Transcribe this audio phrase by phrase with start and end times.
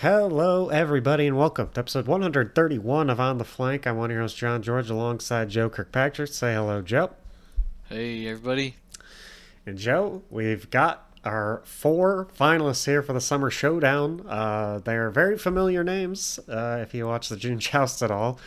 [0.00, 3.84] Hello, everybody, and welcome to episode 131 of On the Flank.
[3.84, 6.32] I'm one of your hosts, John George, alongside Joe Kirkpatrick.
[6.32, 7.10] Say hello, Joe.
[7.88, 8.76] Hey, everybody.
[9.66, 14.24] And Joe, we've got our four finalists here for the Summer Showdown.
[14.28, 18.38] Uh, they're very familiar names uh, if you watch the June Joust at all,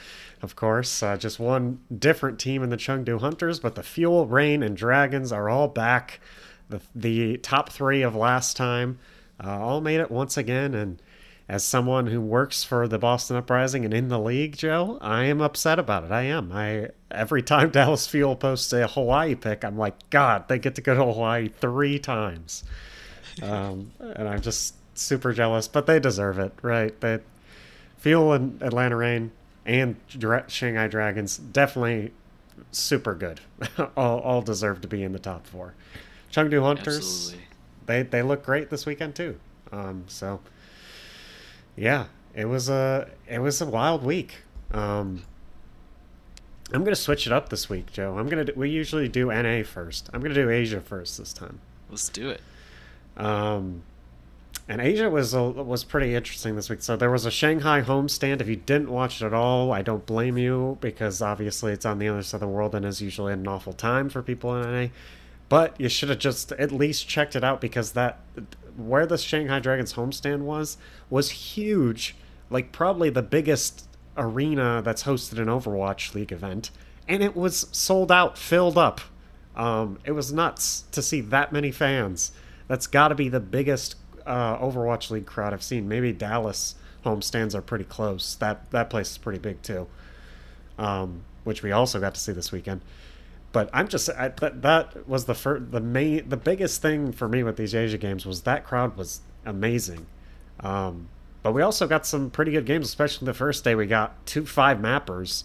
[0.42, 1.04] of course.
[1.04, 5.34] Uh, just one different team in the Chengdu Hunters, but the Fuel, Reign, and Dragons
[5.34, 6.22] are all back.
[6.70, 9.00] The, the top three of last time
[9.44, 11.02] uh, all made it once again, and
[11.52, 15.42] as someone who works for the Boston Uprising and in the league, Joe, I am
[15.42, 16.12] upset about it.
[16.12, 16.50] I am.
[16.54, 20.82] I every time Dallas Fuel posts a Hawaii pick, I'm like, God, they get to
[20.82, 22.64] go to Hawaii three times,
[23.44, 25.68] um, and I'm just super jealous.
[25.68, 26.98] But they deserve it, right?
[27.02, 27.20] They
[27.98, 29.32] Fuel and Atlanta Reign
[29.66, 29.98] and
[30.48, 32.14] Shanghai Dragons definitely
[32.72, 33.42] super good.
[33.98, 35.74] all, all deserve to be in the top four.
[36.32, 37.46] Chengdu Hunters, Absolutely.
[37.88, 39.38] they they look great this weekend too.
[39.74, 40.40] Um, so
[41.76, 44.38] yeah, it was a it was a wild week.
[44.72, 45.24] Um,
[46.74, 48.18] I'm gonna switch it up this week, Joe.
[48.18, 50.10] I'm gonna do, we usually do NA first.
[50.14, 51.60] I'm gonna do Asia first this time.
[51.90, 52.42] Let's do it.
[53.18, 53.84] Um,
[54.68, 56.82] and Asia was a, was pretty interesting this week.
[56.82, 58.40] So there was a Shanghai homestand.
[58.40, 62.00] If you didn't watch it at all, I don't blame you because obviously it's on
[62.00, 64.72] the other side of the world and is usually an awful time for people in
[64.72, 64.88] NA.
[65.50, 68.20] But you should have just at least checked it out because that
[68.78, 70.78] where the Shanghai Dragons homestand was
[71.10, 72.16] was huge,
[72.50, 76.72] like probably the biggest arena that's hosted an Overwatch League event,
[77.08, 79.02] and it was sold out, filled up.
[79.56, 82.32] Um, it was nuts to see that many fans.
[82.68, 85.88] That's got to be the biggest uh, Overwatch League crowd I've seen.
[85.88, 86.76] Maybe Dallas
[87.06, 88.36] homestands are pretty close.
[88.36, 89.88] That that place is pretty big too,
[90.78, 92.82] um, which we also got to see this weekend
[93.52, 97.28] but I'm just I, that that was the first, the main the biggest thing for
[97.28, 100.06] me with these Asia games was that crowd was amazing.
[100.60, 101.08] Um,
[101.44, 103.76] but we also got some pretty good games, especially the first day.
[103.76, 105.44] We got two five mappers,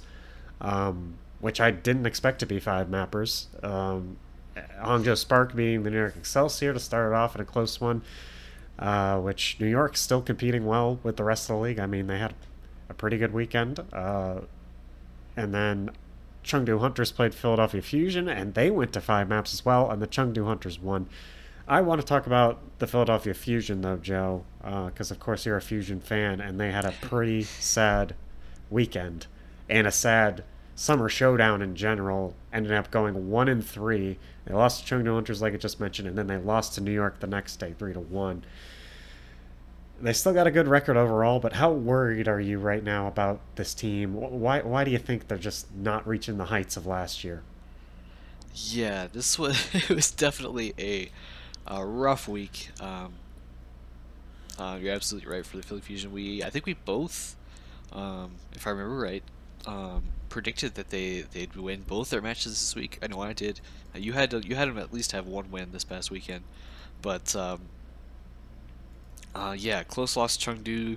[0.61, 3.47] um, which I didn't expect to be five mappers.
[3.65, 4.19] Um,
[4.57, 8.03] Hangzhou Spark beating the New York Excelsior to start it off in a close one,
[8.79, 11.79] uh, which New York's still competing well with the rest of the league.
[11.79, 12.35] I mean, they had
[12.89, 13.81] a pretty good weekend.
[13.93, 14.41] Uh,
[15.37, 15.91] and then
[16.47, 20.07] Chengdu Hunters played Philadelphia Fusion, and they went to five maps as well, and the
[20.07, 21.09] Chengdu Hunters won.
[21.67, 25.57] I want to talk about the Philadelphia Fusion, though, Joe, because uh, of course you're
[25.57, 28.15] a Fusion fan, and they had a pretty sad
[28.71, 29.27] weekend
[29.69, 30.45] and a sad
[30.77, 32.35] summer showdown in general.
[32.53, 34.19] Ended up going one and three.
[34.45, 36.93] They lost to Chengdu Hunters, like I just mentioned, and then they lost to New
[36.93, 38.45] York the next day, three to one
[40.01, 43.41] they still got a good record overall, but how worried are you right now about
[43.57, 44.15] this team?
[44.15, 47.43] Why why do you think they're just not reaching the heights of last year?
[48.55, 51.11] Yeah, this was it was definitely a,
[51.67, 52.71] a rough week.
[52.81, 53.15] Um,
[54.59, 56.13] uh, you're absolutely right for the Philly Fusion.
[56.13, 57.37] We I think we both,
[57.93, 59.23] um, if I remember right,
[59.67, 62.99] um, predicted that they they'd win both their matches this week.
[63.03, 63.61] I know I did.
[63.95, 66.45] You had to, you had them at least have one win this past weekend,
[67.03, 67.61] but um,
[69.37, 70.97] uh, yeah, close loss to Chengdu,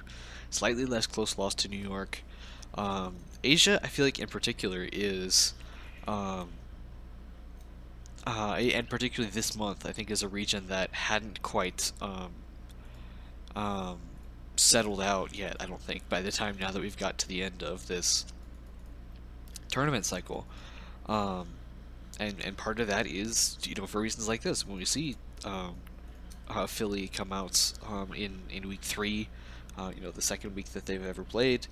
[0.50, 2.24] slightly less close loss to New York.
[2.76, 5.54] Um, Asia, I feel like in particular, is,
[6.08, 6.50] um,
[8.26, 12.32] uh, and particularly this month, I think is a region that hadn't quite um,
[13.56, 13.98] um,
[14.56, 15.58] settled out yet.
[15.60, 18.26] I don't think by the time now that we've got to the end of this
[19.70, 20.48] tournament cycle,
[21.08, 21.48] um,
[22.20, 25.16] and and part of that is you know for reasons like this when we see
[25.44, 25.76] um,
[26.50, 29.30] uh, Philly come out um, in in week three,
[29.78, 31.68] uh, you know the second week that they've ever played,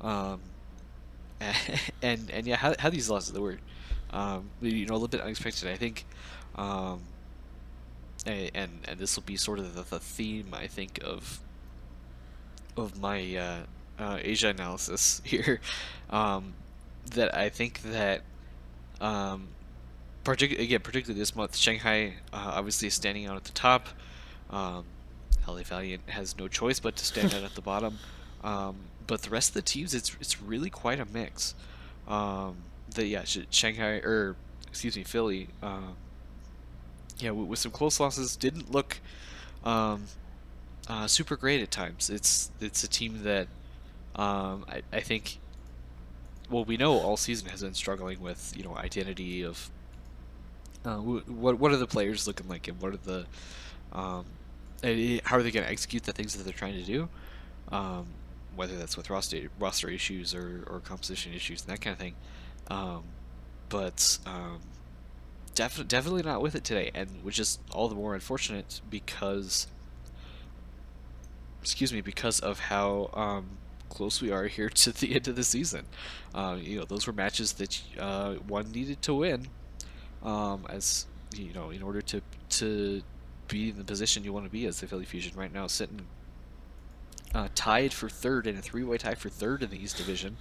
[0.00, 0.40] um,
[2.02, 3.58] and and yeah, how, how these losses they were,
[4.10, 5.68] um, you know, a little bit unexpected.
[5.68, 6.04] I think,
[6.56, 7.00] um,
[8.26, 11.40] and and, and this will be sort of the, the, theme I think of
[12.76, 13.58] of my uh,
[13.98, 15.60] uh, Asia analysis here,
[16.10, 16.54] um,
[17.12, 18.22] that I think that.
[19.00, 19.48] Um,
[20.22, 23.88] Partic- again, particularly this month, Shanghai uh, obviously is standing out at the top.
[24.50, 24.84] Um,
[25.46, 27.98] LA Valiant has no choice but to stand out at the bottom.
[28.42, 31.54] Um, but the rest of the teams, it's it's really quite a mix.
[32.08, 32.56] Um,
[32.94, 34.34] the yeah, Shanghai or
[34.68, 35.48] excuse me, Philly.
[35.62, 35.92] Uh,
[37.18, 38.98] yeah, with, with, some close losses, didn't look
[39.62, 40.04] um,
[40.88, 42.08] uh, super great at times.
[42.08, 43.48] It's it's a team that
[44.16, 45.38] um, I, I think.
[46.48, 49.70] Well, we know all season has been struggling with you know identity of
[50.84, 53.26] uh, what what are the players looking like and what are the
[53.92, 54.24] um,
[54.82, 57.08] how are they going to execute the things that they're trying to do?
[57.70, 58.06] Um,
[58.56, 62.14] whether that's with roster roster issues or, or composition issues and that kind of thing.
[62.68, 63.04] Um,
[63.68, 64.60] but um,
[65.54, 69.66] definitely definitely not with it today, and which is all the more unfortunate because
[71.62, 75.44] excuse me, because of how um, close we are here to the end of the
[75.44, 75.84] season.
[76.34, 79.48] Uh, you know, those were matches that uh, one needed to win,
[80.22, 81.06] um, as
[81.36, 83.02] you know, in order to to
[83.50, 86.06] be in the position you want to be as the Philly Fusion right now, sitting
[87.34, 90.36] uh, tied for third in a three-way tie for third in the East Division.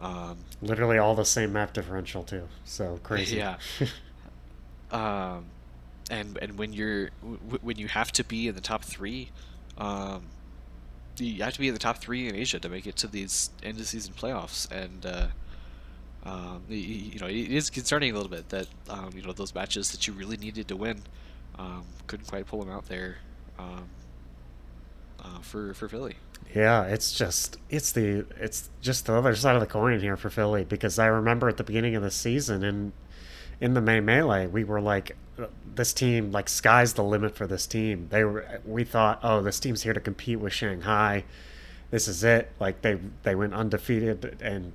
[0.00, 2.48] Um, Literally all the same map differential too.
[2.64, 3.36] So crazy.
[3.36, 3.56] Yeah.
[4.90, 5.46] um,
[6.10, 9.30] and and when you're w- when you have to be in the top three,
[9.78, 10.24] um,
[11.18, 13.50] you have to be in the top three in Asia to make it to these
[13.62, 15.26] end of season playoffs, and uh,
[16.24, 19.54] um, you, you know it is concerning a little bit that um, you know those
[19.54, 21.02] matches that you really needed to win
[21.58, 23.16] um, couldn't quite pull them out there
[23.58, 23.88] um,
[25.22, 26.16] uh, for for Philly.
[26.54, 30.30] Yeah, it's just it's the it's just the other side of the coin here for
[30.30, 32.92] Philly because I remember at the beginning of the season and
[33.60, 35.16] in the May melee we were like
[35.74, 38.08] this team like sky's the limit for this team.
[38.10, 41.24] They were we thought oh this team's here to compete with Shanghai.
[41.90, 42.50] This is it.
[42.60, 44.72] Like they they went undefeated and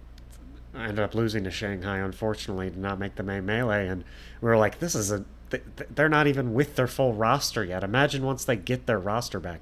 [0.76, 4.04] ended up losing to Shanghai unfortunately did not make the May melee and
[4.42, 7.84] we were like this is a they're not even with their full roster yet.
[7.84, 9.62] Imagine once they get their roster back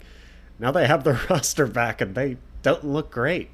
[0.60, 3.50] now they have their roster back and they don't look great.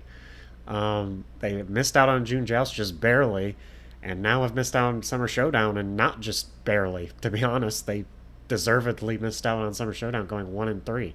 [0.68, 3.58] Um, they missed out on June Joust just barely,
[4.02, 7.12] and now have missed out on Summer Showdown and not just barely.
[7.22, 8.06] To be honest, they
[8.48, 11.14] deservedly missed out on Summer Showdown going one and three.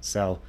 [0.00, 0.40] So,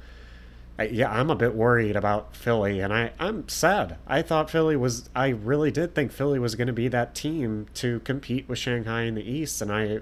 [0.78, 3.96] yeah, I'm a bit worried about Philly, and I I'm sad.
[4.06, 5.08] I thought Philly was.
[5.14, 9.02] I really did think Philly was going to be that team to compete with Shanghai
[9.02, 10.00] in the East, and I.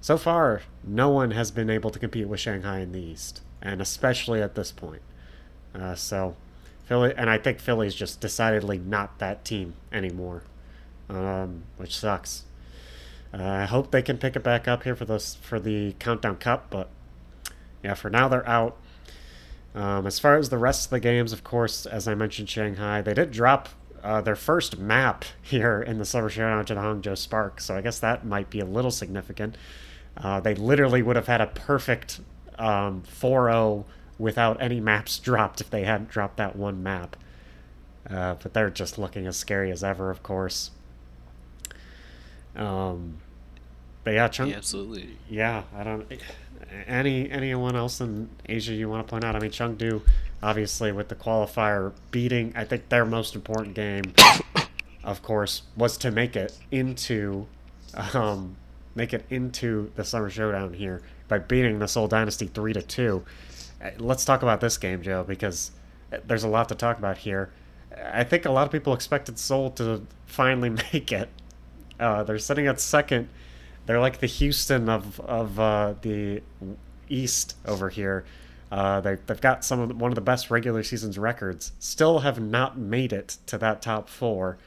[0.00, 3.80] So far, no one has been able to compete with Shanghai in the East and
[3.80, 5.02] especially at this point.
[5.74, 6.36] Uh, so,
[6.84, 10.42] Philly, and I think Philly's just decidedly not that team anymore,
[11.08, 12.44] um, which sucks.
[13.32, 16.36] Uh, I hope they can pick it back up here for this for the Countdown
[16.36, 16.90] Cup, but
[17.82, 18.76] yeah, for now they're out.
[19.74, 23.02] Um, as far as the rest of the games, of course, as I mentioned, Shanghai,
[23.02, 23.68] they did drop
[24.02, 27.80] uh, their first map here in the Summer Showdown to the Hangzhou Spark, so I
[27.80, 29.56] guess that might be a little significant.
[30.16, 32.20] Uh, they literally would have had a perfect
[32.58, 33.84] um, 4-0
[34.18, 37.16] without any maps dropped if they hadn't dropped that one map.
[38.08, 40.70] Uh, but they're just looking as scary as ever, of course.
[42.54, 43.18] Um,
[44.04, 44.50] but yeah, Chung.
[44.50, 45.16] Yeah, absolutely.
[45.28, 46.06] Yeah, I don't.
[46.86, 49.36] Any anyone else in Asia you want to point out?
[49.36, 50.02] I mean, Chengdu,
[50.42, 54.14] obviously with the qualifier beating, I think their most important game,
[55.02, 57.46] of course, was to make it into,
[58.14, 58.56] um,
[58.94, 63.24] make it into the summer showdown here by beating the Seoul Dynasty three to two.
[63.82, 65.70] Uh, let's talk about this game, Joe, because
[66.26, 67.50] there's a lot to talk about here.
[68.12, 71.28] I think a lot of people expected Seoul to finally make it.
[71.98, 73.28] Uh, they're sitting at second.
[73.86, 76.42] They're like the Houston of of uh, the
[77.08, 78.24] East over here.
[78.72, 81.72] Uh, they, they've got some of the, one of the best regular seasons records.
[81.78, 84.58] Still have not made it to that top four.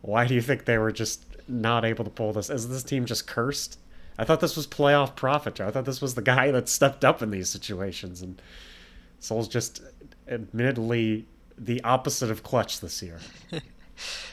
[0.00, 2.48] Why do you think they were just not able to pull this?
[2.48, 3.78] Is this team just cursed?
[4.18, 5.60] I thought this was playoff Prophet.
[5.60, 8.40] I thought this was the guy that stepped up in these situations, and
[9.18, 9.82] Seoul's just
[10.28, 11.26] admittedly
[11.58, 13.18] the opposite of clutch this year.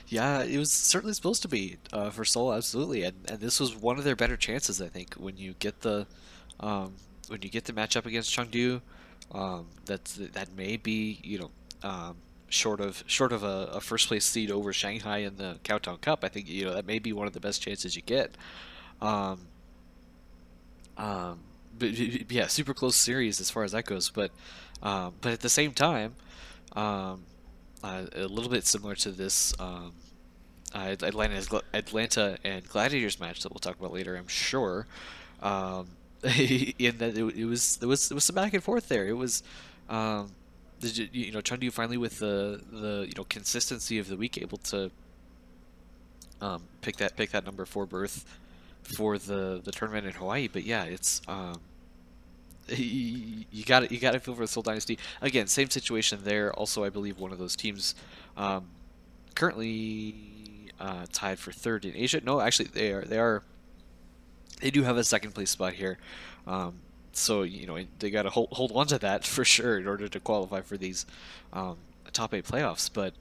[0.07, 3.75] yeah, it was certainly supposed to be uh, for Seoul, absolutely, and and this was
[3.75, 6.07] one of their better chances, I think, when you get the
[6.59, 6.93] um,
[7.27, 8.81] when you get the matchup against Chengdu.
[9.31, 11.51] Um, that's that may be you know
[11.83, 12.15] um,
[12.49, 16.23] short of short of a, a, first place seed over Shanghai in the Countdown Cup.
[16.23, 18.35] I think you know that may be one of the best chances you get.
[19.01, 19.47] Um,
[20.97, 21.39] um,
[21.77, 21.91] but,
[22.31, 24.09] yeah, super close series as far as that goes.
[24.09, 24.31] But
[24.81, 26.15] um, but at the same time,
[26.73, 27.23] um,
[27.83, 29.93] uh, a little bit similar to this um,
[30.73, 34.87] uh, Atlanta Atlanta and Gladiators match that we'll talk about later, I'm sure.
[35.41, 35.87] Um,
[36.23, 39.07] in that it, it, was there was there was some back and forth there.
[39.07, 39.43] It was.
[39.89, 40.31] Um,
[40.81, 44.57] you, you know, Chengdu finally with the the you know consistency of the week able
[44.59, 44.91] to
[46.41, 48.25] um, pick that pick that number four berth
[48.83, 50.47] for the the tournament in Hawaii.
[50.47, 51.61] But yeah, it's um,
[52.69, 53.91] you got.
[53.91, 55.47] You got to feel for the Seoul Dynasty again.
[55.47, 56.53] Same situation there.
[56.53, 57.95] Also, I believe one of those teams
[58.35, 58.67] um,
[59.35, 60.15] currently
[60.79, 62.21] uh, tied for third in Asia.
[62.23, 63.03] No, actually, they are.
[63.03, 63.43] They are.
[64.61, 65.97] They do have a second place spot here.
[66.45, 66.79] Um,
[67.13, 70.07] so you know they got to hold hold on to that for sure in order
[70.07, 71.05] to qualify for these
[71.53, 71.77] um,
[72.13, 72.89] top eight playoffs.
[72.91, 73.13] But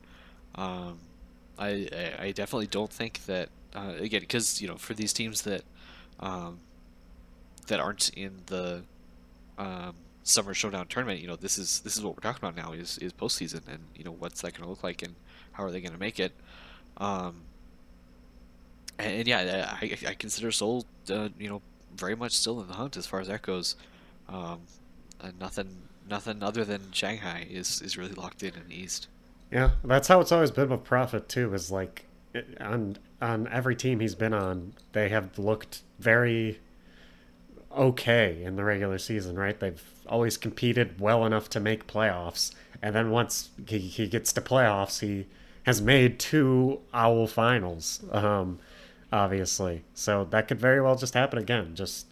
[0.54, 0.98] um,
[1.58, 5.62] I, I definitely don't think that uh, again because you know for these teams that
[6.20, 6.58] um,
[7.66, 8.82] that aren't in the
[9.58, 12.72] um, summer showdown tournament, you know this is this is what we're talking about now
[12.72, 15.14] is is postseason and you know what's that going to look like and
[15.52, 16.32] how are they going to make it.
[16.98, 17.42] Um,
[18.98, 21.62] and, and, yeah, I, I consider Seoul uh, you know
[21.96, 23.76] very much still in the hunt as far as that goes.
[24.28, 24.60] Um,
[25.20, 25.76] and nothing
[26.08, 29.08] nothing other than Shanghai is is really locked in in the East.
[29.50, 31.54] Yeah, that's how it's always been with Prophet too.
[31.54, 32.04] Is like
[32.60, 36.60] on on every team he's been on, they have looked very
[37.76, 39.58] okay in the regular season, right?
[39.58, 42.52] They've always competed well enough to make playoffs,
[42.82, 45.26] and then once he, he gets to playoffs, he
[45.64, 48.58] has made two Owl finals, um,
[49.12, 49.84] obviously.
[49.94, 51.74] So that could very well just happen again.
[51.74, 52.06] Just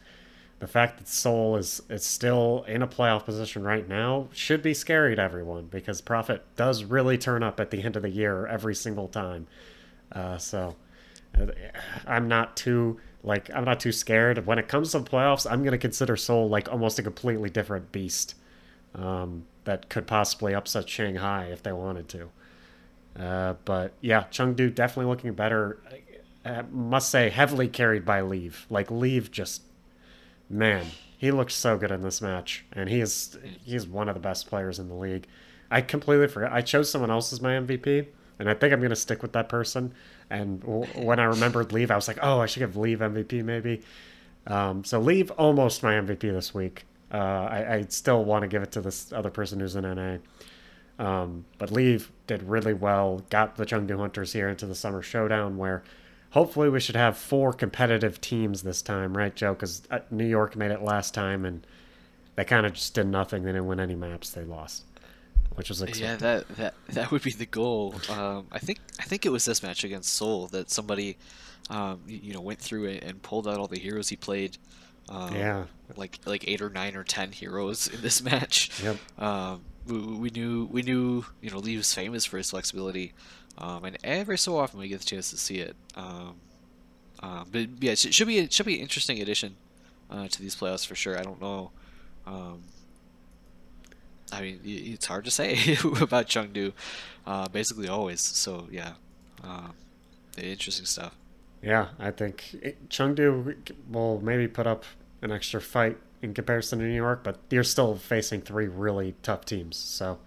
[0.59, 4.75] the fact that Seoul is is still in a playoff position right now should be
[4.75, 8.47] scary to everyone because Prophet does really turn up at the end of the year
[8.47, 9.47] every single time.
[10.11, 10.75] Uh, so
[11.39, 11.47] uh,
[12.07, 14.47] I'm not too like I'm not too scared.
[14.47, 18.35] When it comes to playoffs, I'm gonna consider Seoul like almost a completely different beast
[18.95, 22.29] um, that could possibly upset Shanghai if they wanted to.
[23.19, 25.79] Uh, but yeah, Chengdu definitely looking better.
[26.45, 28.67] I must say, heavily carried by Leave.
[28.69, 29.63] Like Leave just,
[30.51, 34.21] man, he looked so good in this match, and he is he's one of the
[34.21, 35.27] best players in the league.
[35.71, 36.53] I completely forgot.
[36.53, 38.07] I chose someone else as my MVP,
[38.39, 39.95] and I think I'm gonna stick with that person.
[40.31, 43.45] And w- when I remembered Leave, I was like, oh, I should give Leave MVP
[43.45, 43.83] maybe.
[44.47, 46.85] Um, so Leave almost my MVP this week.
[47.13, 50.17] Uh, I, I still want to give it to this other person who's in NA.
[50.99, 55.57] Um, but Leave did really well, got the Chengdu Hunters here into the Summer Showdown,
[55.57, 55.83] where
[56.31, 59.55] hopefully we should have four competitive teams this time, right, Joe?
[59.55, 61.67] Because uh, New York made it last time, and
[62.37, 63.45] they kind of just did nothing.
[63.45, 64.31] They didn't win any maps.
[64.31, 64.85] They lost,
[65.55, 66.03] which was expected.
[66.03, 67.95] yeah that that that would be the goal.
[68.09, 71.17] Um, I think I think it was this match against Seoul that somebody
[71.71, 74.59] um, you, know went through and, and pulled out all the heroes he played.
[75.09, 75.65] Um, yeah,
[75.97, 78.71] like like eight or nine or ten heroes in this match.
[78.83, 78.97] Yep.
[79.19, 83.13] Um, we, we knew we knew you know Lee was famous for his flexibility,
[83.59, 85.77] um, and every so often we get the chance to see it.
[85.97, 86.37] Um,
[87.21, 89.57] um, but yeah, it should be it should be an interesting addition
[90.11, 91.19] uh, to these playoffs for sure.
[91.19, 91.71] I don't know.
[92.27, 92.63] Um,
[94.33, 95.53] I mean, it's hard to say
[96.01, 96.73] about Chengdu,
[97.27, 98.21] uh, basically always.
[98.21, 98.95] So yeah,
[99.43, 99.69] uh,
[100.37, 101.15] interesting stuff.
[101.63, 103.57] Yeah, I think it, Chengdu
[103.91, 104.85] will maybe put up
[105.23, 109.45] an extra fight in comparison to New York, but you're still facing three really tough
[109.45, 109.77] teams.
[109.77, 110.19] So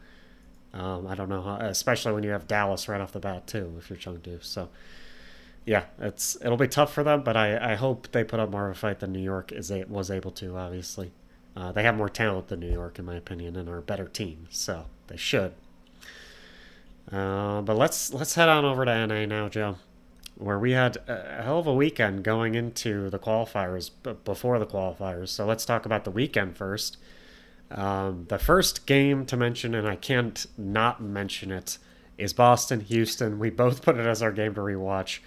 [0.74, 3.76] um, I don't know, how, especially when you have Dallas right off the bat too,
[3.78, 4.44] if you're Chengdu.
[4.44, 4.70] So
[5.66, 8.70] yeah, it's it'll be tough for them, but I, I hope they put up more
[8.70, 10.56] of a fight than New York is was able to.
[10.58, 11.12] Obviously,
[11.58, 14.08] uh, they have more talent than New York, in my opinion, and are a better
[14.08, 15.54] team, so they should.
[17.12, 19.78] Uh, but let's let's head on over to NA now, Joe
[20.38, 24.66] where we had a hell of a weekend going into the qualifiers, but before the
[24.66, 25.30] qualifiers.
[25.30, 26.98] So let's talk about the weekend first.
[27.72, 31.78] Um, the first game to mention, and I can't not mention it,
[32.18, 33.40] is Boston Houston.
[33.40, 35.20] We both put it as our game to rewatch.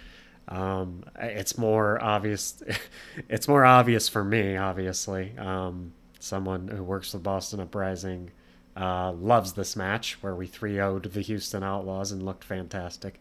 [0.47, 2.63] Um, it's more obvious.
[3.29, 5.37] it's more obvious for me, obviously.
[5.37, 8.31] Um, someone who works with Boston Uprising
[8.75, 13.19] uh, loves this match where we 3 0'd the Houston Outlaws and looked fantastic.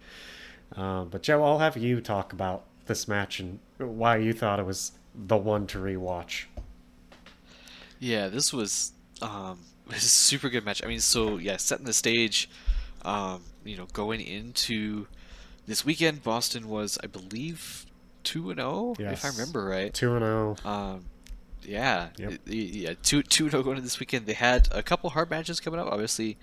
[0.77, 4.67] Uh, but Joe, I'll have you talk about this match and why you thought it
[4.67, 6.45] was the one to rewatch.
[7.99, 10.83] Yeah, this was um, a super good match.
[10.85, 12.49] I mean, so yeah, setting the stage.
[13.03, 15.07] Um, you know, going into
[15.67, 17.87] this weekend, Boston was, I believe,
[18.23, 19.93] two and zero, oh, if I remember right.
[19.93, 20.57] Two and zero.
[20.65, 20.71] Oh.
[20.71, 21.05] Um,
[21.71, 22.41] yeah, yep.
[22.47, 24.27] yeah, two two oh going into this weekend.
[24.27, 25.87] They had a couple hard matches coming up.
[25.87, 26.37] Obviously,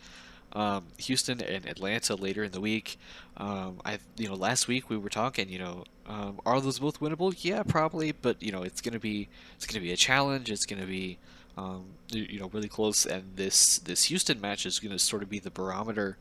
[0.53, 2.97] um, Houston and Atlanta later in the week.
[3.35, 5.49] Um, I, you know, last week we were talking.
[5.49, 7.35] You know, um, are those both winnable?
[7.37, 8.13] Yeah, probably.
[8.13, 10.49] But you know, it's gonna be it's gonna be a challenge.
[10.49, 11.17] It's gonna be
[11.57, 13.05] um, you know really close.
[13.05, 16.17] And this this Houston match is gonna sort of be the barometer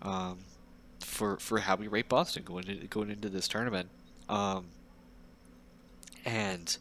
[0.00, 0.38] um,
[1.00, 3.90] for for how we rate Boston going into, going into this tournament.
[4.26, 4.68] Um,
[6.24, 6.78] and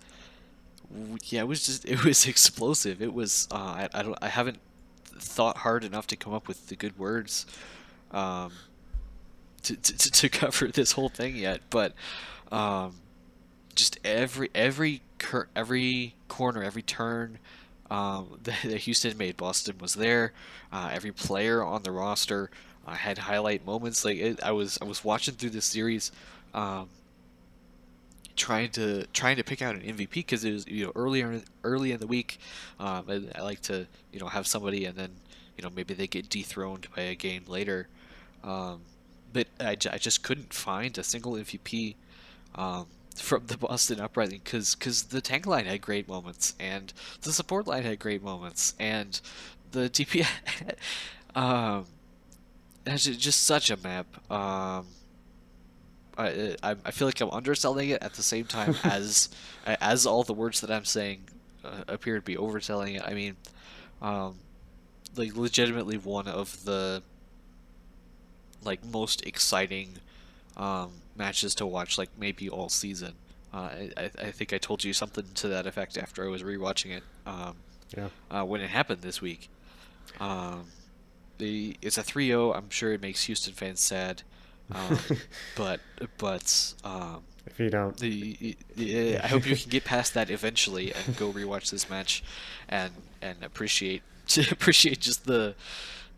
[1.25, 3.01] yeah, it was just it was explosive.
[3.01, 4.59] It was uh, I, I don't I haven't
[5.05, 7.45] thought hard enough to come up with the good words
[8.11, 8.51] um,
[9.63, 11.93] to, to, to cover this whole thing yet, but
[12.51, 12.95] um,
[13.75, 17.39] just every every cur- every corner, every turn
[17.89, 20.33] um, that, Houston made, Boston was there.
[20.71, 22.49] Uh, every player on the roster
[22.85, 24.03] uh, had highlight moments.
[24.05, 26.11] Like it, I was I was watching through this series.
[26.53, 26.89] Um,
[28.37, 31.91] trying to trying to pick out an MVP because it was you know earlier early
[31.91, 32.39] in the week.
[32.79, 35.11] Um, I, I, like to you know have somebody and then
[35.57, 37.87] you know maybe they get dethroned by a game later.
[38.43, 38.81] Um,
[39.33, 41.95] but I, I just couldn't find a single MVP
[42.55, 47.33] um, from the Boston Uprising because because the tank line had great moments and the
[47.33, 49.19] support line had great moments and
[49.71, 50.27] the DPS
[51.35, 51.85] um,
[52.95, 54.07] just such a map.
[54.31, 54.85] Um,
[56.17, 59.29] I, I feel like I'm underselling it at the same time as
[59.65, 61.23] as all the words that I'm saying
[61.63, 63.03] uh, appear to be overselling it.
[63.05, 63.35] I mean,
[64.01, 64.35] um,
[65.15, 67.03] like legitimately one of the
[68.63, 69.97] like most exciting
[70.55, 73.13] um, matches to watch, like maybe all season.
[73.53, 76.91] Uh, I, I think I told you something to that effect after I was rewatching
[76.97, 77.03] it.
[77.25, 77.55] Um,
[77.95, 78.09] Yeah.
[78.29, 79.49] uh, when it happened this week.
[80.19, 80.65] Um,
[81.37, 82.55] the it's a 3-0.
[82.57, 84.23] I'm sure it makes Houston fans sad,
[84.73, 84.97] um,
[85.55, 85.79] but
[86.17, 90.93] but um, If you don't, the, the- I hope you can get past that eventually
[90.93, 92.23] and go rewatch this match,
[92.69, 94.03] and and appreciate
[94.51, 95.55] appreciate just the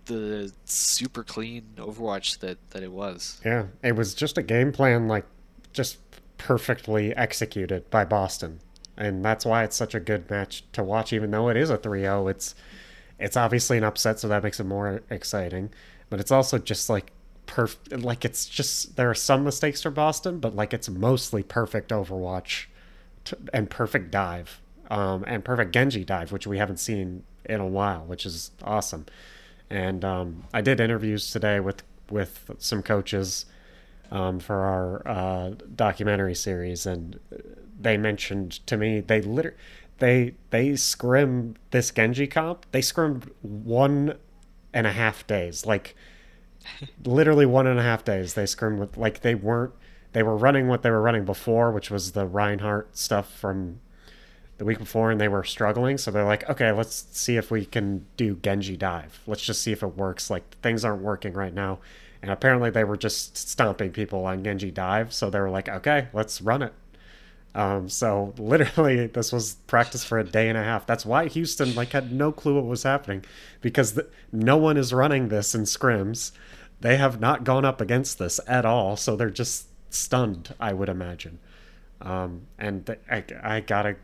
[0.05, 3.39] the super clean Overwatch that that it was.
[3.45, 5.25] yeah, it was just a game plan, like
[5.73, 5.99] just
[6.39, 8.59] perfectly executed by Boston,
[8.97, 11.13] and that's why it's such a good match to watch.
[11.13, 12.55] Even though it is a 3-0, it's
[13.19, 15.69] it's obviously an upset, so that makes it more exciting.
[16.09, 17.11] But it's also just like
[17.49, 17.91] perfect.
[17.91, 22.67] Like it's just there are some mistakes for Boston, but like it's mostly perfect Overwatch
[23.25, 27.67] t- and perfect dive, um, and perfect Genji dive, which we haven't seen in a
[27.67, 29.07] while, which is awesome.
[29.67, 33.45] And um, I did interviews today with with some coaches
[34.11, 37.19] um, for our uh, documentary series, and
[37.79, 39.57] they mentioned to me they literally
[39.97, 42.67] they they scrim this Genji comp.
[42.71, 44.19] They scrimmed one
[44.71, 45.95] and a half days, like
[47.05, 48.33] literally one and a half days.
[48.33, 49.73] They scrimmed with like they weren't
[50.11, 53.79] they were running what they were running before, which was the Reinhardt stuff from
[54.57, 55.97] the week before, and they were struggling.
[55.97, 59.21] So they're like, okay, let's see if we can do Genji dive.
[59.27, 60.29] Let's just see if it works.
[60.29, 61.79] Like things aren't working right now.
[62.21, 65.13] And apparently they were just stomping people on Genji dive.
[65.13, 66.73] So they were like, okay, let's run it.
[67.55, 70.85] Um, so literally, this was practice for a day and a half.
[70.85, 73.23] That's why Houston like had no clue what was happening
[73.61, 76.31] because the, no one is running this in scrims.
[76.81, 80.55] They have not gone up against this at all, so they're just stunned.
[80.59, 81.39] I would imagine.
[82.01, 83.97] Um, and th- I, I gotta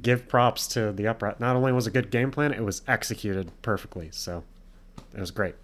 [0.00, 1.40] give props to the upright.
[1.40, 4.08] Not only was it a good game plan, it was executed perfectly.
[4.12, 4.44] So
[5.14, 5.54] it was great.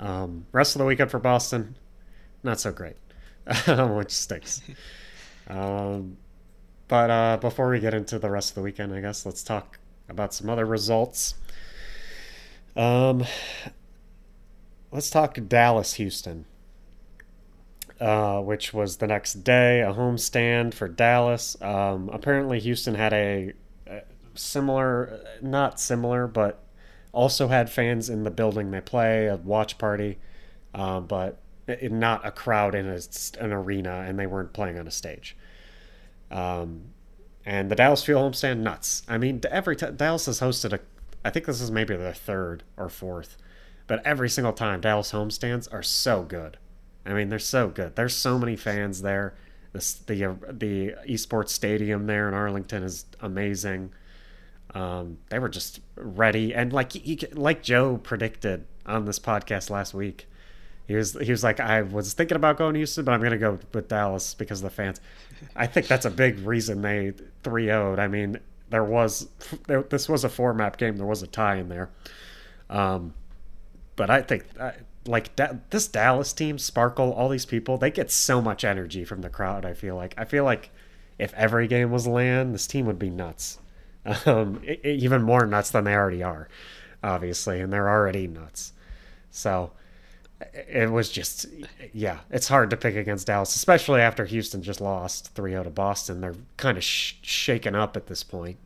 [0.00, 1.76] Um, rest of the weekend for Boston,
[2.42, 2.96] not so great,
[3.66, 4.62] which stinks.
[5.48, 6.16] Um,
[6.86, 9.78] but uh, before we get into the rest of the weekend, I guess let's talk
[10.08, 11.34] about some other results.
[12.76, 13.24] Um,
[14.90, 16.46] let's talk Dallas Houston,
[18.00, 21.60] uh, which was the next day, a homestand for Dallas.
[21.60, 23.52] Um, apparently, Houston had a,
[23.86, 24.02] a
[24.34, 26.62] similar, not similar, but
[27.12, 30.18] also had fans in the building they play, a watch party,
[30.74, 33.00] um, but it, not a crowd in a,
[33.40, 35.36] an arena, and they weren't playing on a stage.
[36.30, 36.92] Um,
[37.44, 39.02] and the Dallas Fuel homestand, nuts.
[39.08, 40.80] I mean, every time Dallas has hosted a,
[41.24, 43.38] I think this is maybe their third or fourth,
[43.88, 46.58] but every single time Dallas homestands are so good.
[47.04, 47.96] I mean, they're so good.
[47.96, 49.34] There's so many fans there.
[49.72, 53.92] This, the uh, the esports stadium there in Arlington is amazing.
[54.74, 59.94] Um, they were just ready, and like he, like Joe predicted on this podcast last
[59.94, 60.28] week,
[60.86, 63.38] he was he was like, I was thinking about going to Houston, but I'm gonna
[63.38, 65.00] go with Dallas because of the fans.
[65.56, 67.98] I think that's a big reason they 3 0'd.
[67.98, 69.28] I mean, there was
[69.66, 70.96] there, this was a four map game.
[70.96, 71.90] There was a tie in there,
[72.70, 73.14] um,
[73.98, 74.44] but I think
[75.04, 75.36] like
[75.70, 79.66] this Dallas team, Sparkle, all these people, they get so much energy from the crowd.
[79.66, 80.70] I feel like I feel like
[81.18, 83.58] if every game was land, this team would be nuts.
[84.24, 86.48] Um, it, it, even more nuts than they already are,
[87.02, 88.72] obviously, and they're already nuts.
[89.30, 89.72] So
[90.54, 91.44] it was just,
[91.92, 95.70] yeah, it's hard to pick against Dallas, especially after Houston just lost 3 0 to
[95.70, 96.22] Boston.
[96.22, 98.56] They're kind of sh- shaken up at this point.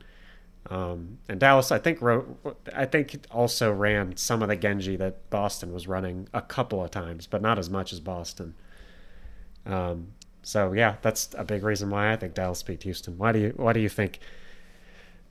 [0.70, 5.28] Um, and Dallas, I think, wrote, I think also ran some of the Genji that
[5.28, 8.54] Boston was running a couple of times, but not as much as Boston.
[9.66, 10.08] Um,
[10.42, 13.18] so yeah, that's a big reason why I think Dallas beat Houston.
[13.18, 14.18] Why do you Why do you think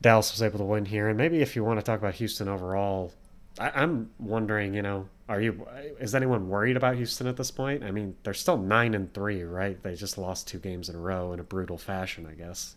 [0.02, 1.08] Dallas was able to win here?
[1.08, 3.14] And maybe if you want to talk about Houston overall,
[3.60, 5.66] I, am wondering, you know, are you
[6.00, 7.84] is anyone worried about Houston at this point?
[7.84, 9.82] I mean, they're still nine and three, right?
[9.84, 12.76] They just lost two games in a row in a brutal fashion, I guess.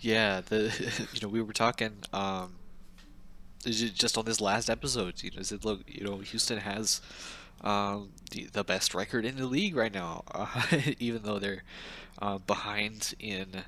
[0.00, 0.72] Yeah, the
[1.12, 2.54] you know we were talking um,
[3.64, 5.22] just on this last episode.
[5.22, 7.00] You know, said look, you know, Houston has
[7.62, 10.62] um, the the best record in the league right now, uh,
[10.98, 11.62] even though they're
[12.20, 13.64] uh, behind in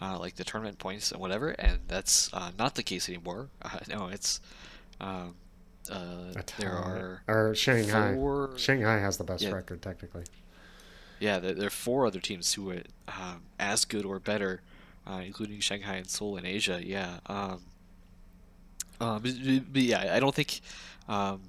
[0.00, 3.48] uh, like the tournament points and whatever, and that's uh, not the case anymore.
[3.88, 4.40] no, it's
[5.00, 5.34] um,
[6.58, 8.14] there are or Shanghai.
[8.14, 8.50] Four...
[8.56, 9.50] Shanghai has the best yeah.
[9.50, 10.24] record technically.
[11.20, 14.62] Yeah, there, there, are four other teams who are um, as good or better,
[15.06, 16.80] uh, including Shanghai and Seoul in Asia.
[16.84, 17.18] Yeah.
[17.26, 17.62] Um,
[19.00, 19.32] um, but,
[19.72, 20.60] but, yeah, I don't think
[21.08, 21.40] um,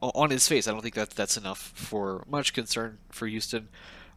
[0.00, 3.68] on his face, I don't think that that's enough for much concern for Houston.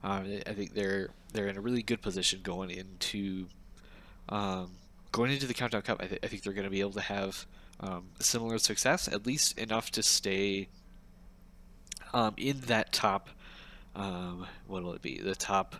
[0.04, 3.48] Uh, I think they're they're in a really good position going into
[4.30, 4.72] um,
[5.12, 6.02] going into the Countdown Cup.
[6.02, 7.46] I, th- I think they're going to be able to have
[7.80, 10.70] um, similar success, at least enough to stay
[12.14, 13.30] um, in that top.
[13.94, 15.20] What will it be?
[15.20, 15.76] The top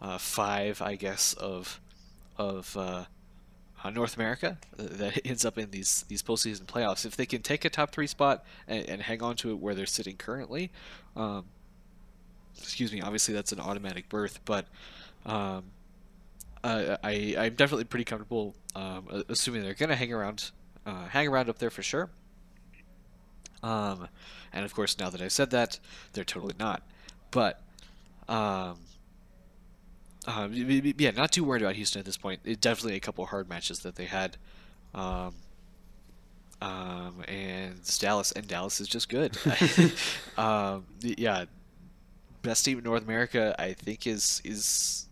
[0.00, 1.80] uh, five, I guess, of
[2.40, 3.04] of uh,
[3.84, 7.04] uh, North America uh, that ends up in these these postseason playoffs.
[7.04, 9.74] If they can take a top three spot and, and hang on to it where
[9.74, 10.70] they're sitting currently,
[11.16, 11.44] um,
[12.58, 14.66] excuse me, obviously that's an automatic berth, but
[15.26, 15.64] um,
[16.64, 20.50] uh, I I'm definitely pretty comfortable um, assuming they're gonna hang around
[20.86, 22.10] uh, hang around up there for sure.
[23.62, 24.08] Um,
[24.54, 25.78] and of course, now that I've said that,
[26.14, 26.82] they're totally not.
[27.30, 27.60] But
[28.26, 28.78] um,
[30.26, 32.40] uh, yeah, not too worried about Houston at this point.
[32.44, 34.36] It, definitely a couple hard matches that they had.
[34.94, 35.34] Um,
[36.60, 39.36] um, and Dallas, and Dallas is just good.
[40.36, 41.46] um, yeah,
[42.42, 45.06] best team in North America, I think, is is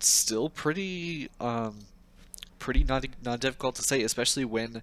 [0.00, 1.78] still pretty um,
[2.58, 4.82] pretty not not difficult to say, especially when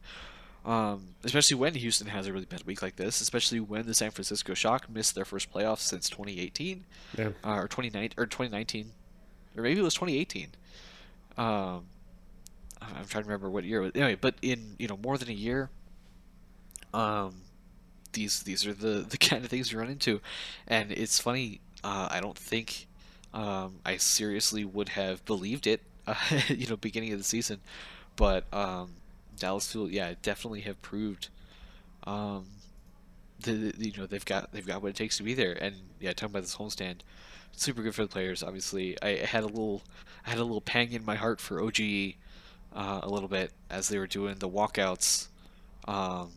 [0.66, 4.12] um, especially when Houston has a really bad week like this, especially when the San
[4.12, 6.86] Francisco Shock missed their first playoffs since 2018,
[7.18, 7.30] yeah.
[7.44, 8.92] uh, or 2019, or 2019,
[9.56, 10.50] or maybe it was 2018.
[11.38, 11.86] Um,
[12.82, 13.84] I'm trying to remember what year.
[13.84, 15.70] Anyway, but in you know more than a year,
[16.94, 17.36] um,
[18.14, 20.22] these these are the the kind of things you run into,
[20.68, 21.60] and it's funny.
[21.84, 22.88] Uh, I don't think
[23.34, 26.16] um, I seriously would have believed it, uh,
[26.48, 27.60] you know, beginning of the season,
[28.16, 28.94] but um,
[29.38, 31.28] Dallas Fuel, yeah, definitely have proved,
[32.06, 32.46] um,
[33.46, 36.14] the, you know they've got they've got what it takes to be there, and yeah,
[36.14, 36.98] talking about this homestand,
[37.52, 38.44] super good for the players.
[38.44, 39.82] Obviously, I had a little
[40.26, 42.16] I had a little pang in my heart for OGE
[42.76, 45.28] uh, a little bit as they were doing the walkouts
[45.88, 46.32] um,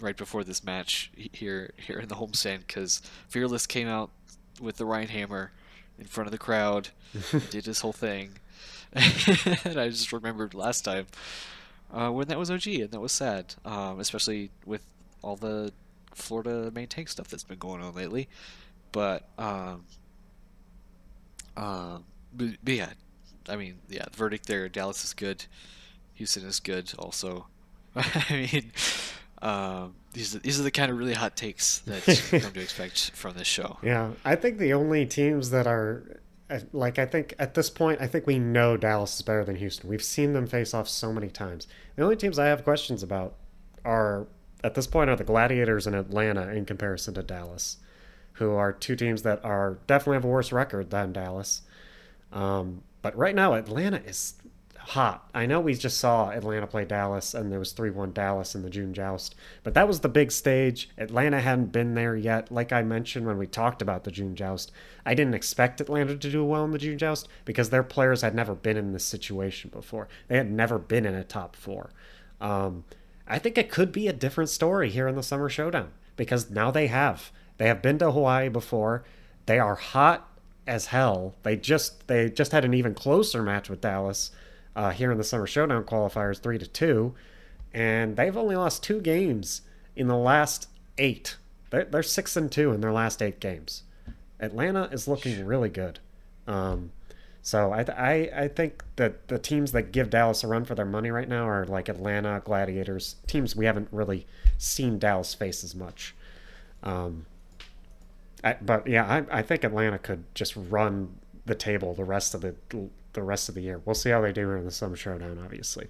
[0.00, 4.10] right before this match here here in the homestand because Fearless came out
[4.60, 5.52] with the Rein hammer
[5.98, 6.88] in front of the crowd,
[7.50, 8.38] did his whole thing,
[8.92, 11.06] and I just remembered last time
[11.92, 14.82] uh, when that was OG and that was sad, um, especially with
[15.22, 15.72] all the
[16.18, 18.28] Florida main tank stuff that's been going on lately.
[18.92, 19.84] But um,
[21.56, 22.90] um, but, but yeah,
[23.48, 24.68] I mean, yeah, the verdict there.
[24.68, 25.46] Dallas is good.
[26.14, 27.46] Houston is good also.
[27.96, 28.72] I mean,
[29.42, 32.60] um, these are, these are the kind of really hot takes that you come to
[32.60, 33.78] expect from this show.
[33.82, 36.20] Yeah, I think the only teams that are
[36.72, 39.88] like I think at this point I think we know Dallas is better than Houston.
[39.88, 41.66] We've seen them face off so many times.
[41.96, 43.34] The only teams I have questions about
[43.84, 44.26] are
[44.62, 47.78] at this point are the Gladiators in Atlanta in comparison to Dallas,
[48.34, 51.62] who are two teams that are definitely have a worse record than Dallas.
[52.32, 54.34] Um, but right now Atlanta is
[54.88, 55.28] hot.
[55.34, 58.70] I know we just saw Atlanta play Dallas and there was 3-1 Dallas in the
[58.70, 60.88] June joust, but that was the big stage.
[60.96, 62.50] Atlanta hadn't been there yet.
[62.50, 64.72] Like I mentioned when we talked about the June joust,
[65.04, 68.34] I didn't expect Atlanta to do well in the June joust because their players had
[68.34, 70.08] never been in this situation before.
[70.28, 71.90] They had never been in a top 4.
[72.40, 72.84] Um,
[73.28, 76.70] I think it could be a different story here in the Summer Showdown because now
[76.70, 77.30] they have.
[77.58, 79.04] They have been to Hawaii before.
[79.46, 80.28] They are hot
[80.66, 81.34] as hell.
[81.42, 84.30] They just they just had an even closer match with Dallas
[84.74, 87.14] uh, here in the Summer Showdown qualifiers, three to two,
[87.74, 89.62] and they've only lost two games
[89.94, 91.36] in the last eight.
[91.70, 93.82] They're, they're six and two in their last eight games.
[94.40, 95.98] Atlanta is looking really good.
[96.46, 96.92] Um,
[97.48, 100.84] so I, I I think that the teams that give Dallas a run for their
[100.84, 104.26] money right now are like Atlanta Gladiators, teams we haven't really
[104.58, 106.14] seen Dallas face as much.
[106.82, 107.24] Um,
[108.44, 111.14] I, but yeah, I, I think Atlanta could just run
[111.46, 112.54] the table the rest of the
[113.14, 113.80] the rest of the year.
[113.82, 115.88] We'll see how they do in the Summer Showdown, obviously.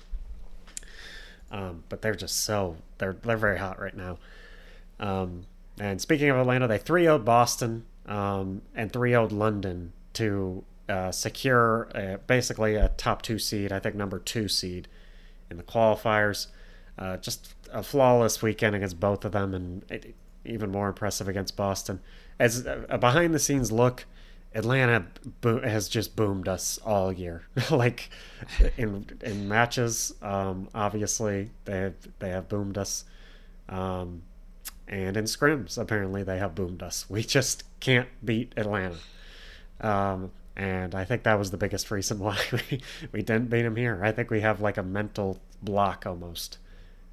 [1.50, 4.18] Um, but they're just so they're they're very hot right now.
[5.00, 5.46] Um,
[5.80, 11.12] and speaking of Atlanta, they 3 0 Boston um, and 3 0 London to uh,
[11.12, 14.88] secure a, basically a top two seed, I think number two seed
[15.50, 16.48] in the qualifiers.
[16.98, 21.56] Uh, just a flawless weekend against both of them, and it, even more impressive against
[21.56, 22.00] Boston.
[22.38, 24.06] As a behind the scenes look,
[24.54, 25.06] Atlanta
[25.40, 27.42] bo- has just boomed us all year.
[27.70, 28.10] like
[28.76, 33.04] in in matches, um, obviously they have, they have boomed us,
[33.68, 34.22] um,
[34.86, 37.08] and in scrims apparently they have boomed us.
[37.08, 38.96] We just can't beat Atlanta,
[39.80, 42.80] um, and I think that was the biggest reason why we
[43.12, 44.00] we didn't beat them here.
[44.02, 46.58] I think we have like a mental block almost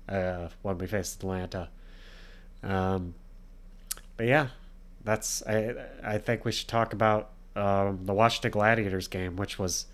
[0.10, 1.69] uh, when we face Atlanta.
[2.63, 3.13] Um,
[4.17, 4.47] but yeah,
[5.03, 9.86] that's I I think we should talk about um, the Washington Gladiators game, which was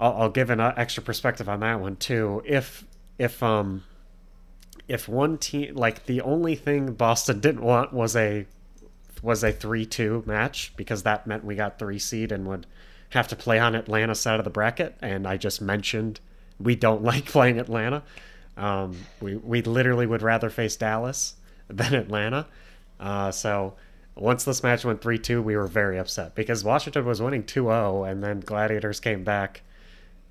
[0.00, 2.42] I'll, I'll give an uh, extra perspective on that one too.
[2.44, 2.84] If
[3.18, 3.84] if um
[4.88, 8.46] if one team like the only thing Boston didn't want was a
[9.22, 12.66] was a three two match because that meant we got three seed and would
[13.10, 16.20] have to play on Atlanta side of the bracket, and I just mentioned
[16.58, 18.02] we don't like playing Atlanta.
[18.56, 21.34] Um, we we literally would rather face Dallas
[21.68, 22.46] than Atlanta.
[23.00, 23.74] Uh, so
[24.14, 27.64] once this match went 3 2, we were very upset because Washington was winning 2
[27.64, 29.62] 0, and then Gladiators came back,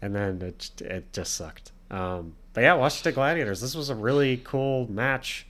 [0.02, 1.72] and then it, it just sucked.
[1.90, 5.48] Um, but yeah, Washington Gladiators, this was a really cool match.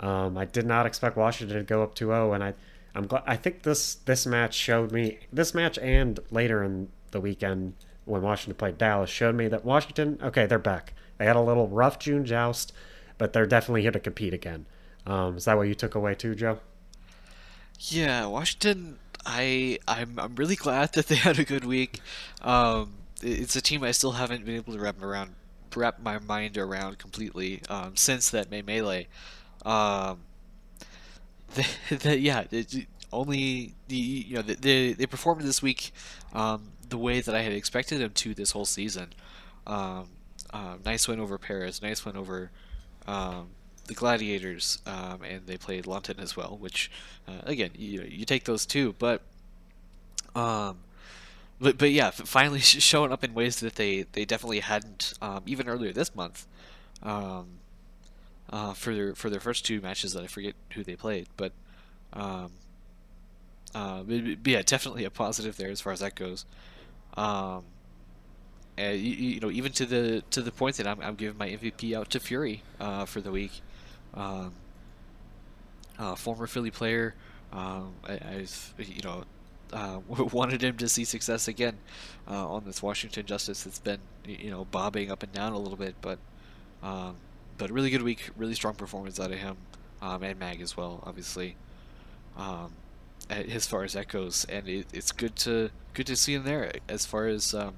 [0.00, 2.54] Um, I did not expect Washington to go up 2 0, and I.
[2.94, 3.22] I'm glad.
[3.26, 7.74] I think this this match showed me this match and later in the weekend
[8.06, 10.94] when Washington played Dallas showed me that Washington okay they're back.
[11.18, 12.72] They had a little rough June joust,
[13.18, 14.66] but they're definitely here to compete again.
[15.06, 16.60] Um, is that what you took away too, Joe?
[17.78, 18.98] Yeah, Washington.
[19.26, 22.00] I I'm I'm really glad that they had a good week.
[22.42, 25.34] Um, it's a team I still haven't been able to wrap around
[25.76, 29.06] wrap my mind around completely um, since that May melee.
[29.68, 30.20] Um,
[31.54, 32.44] the, the, yeah,
[33.12, 35.92] only the you know they they performed this week
[36.32, 39.10] um, the way that I had expected them to this whole season.
[39.66, 40.08] Um,
[40.52, 42.50] uh, nice win over Paris, nice win over
[43.06, 43.48] um,
[43.86, 46.56] the Gladiators, um, and they played London as well.
[46.58, 46.90] Which,
[47.26, 49.22] uh, again, you you take those two, but
[50.34, 50.78] um,
[51.60, 55.68] but but yeah, finally showing up in ways that they they definitely hadn't um, even
[55.68, 56.46] earlier this month.
[57.02, 57.57] Um,
[58.50, 61.52] uh, for their for their first two matches that I forget who they played, but
[62.12, 62.52] um,
[63.74, 66.46] uh, but, yeah, definitely a positive there as far as that goes.
[67.16, 67.64] Um,
[68.76, 71.48] and, you, you, know, even to the to the point that I'm, I'm giving my
[71.48, 73.60] MVP out to Fury uh, for the week.
[74.14, 74.52] Um,
[75.98, 77.14] uh, former Philly player,
[77.52, 79.24] um, I, have you know
[79.72, 81.76] uh, wanted him to see success again
[82.30, 83.66] uh, on this Washington Justice.
[83.66, 86.18] It's been you know bobbing up and down a little bit, but
[86.82, 87.16] um,
[87.58, 89.56] but really good week, really strong performance out of him
[90.00, 91.56] um, and Mag as well, obviously.
[92.36, 92.72] Um,
[93.30, 96.72] as far as that goes, and it, it's good to good to see him there.
[96.88, 97.74] As far as um,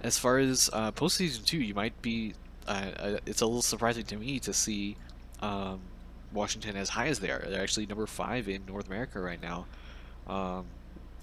[0.00, 2.34] as far as uh, postseason two, you might be.
[2.66, 4.96] Uh, uh, it's a little surprising to me to see
[5.40, 5.80] um,
[6.32, 7.42] Washington as high as they are.
[7.46, 9.66] They're actually number five in North America right now.
[10.26, 10.66] Um,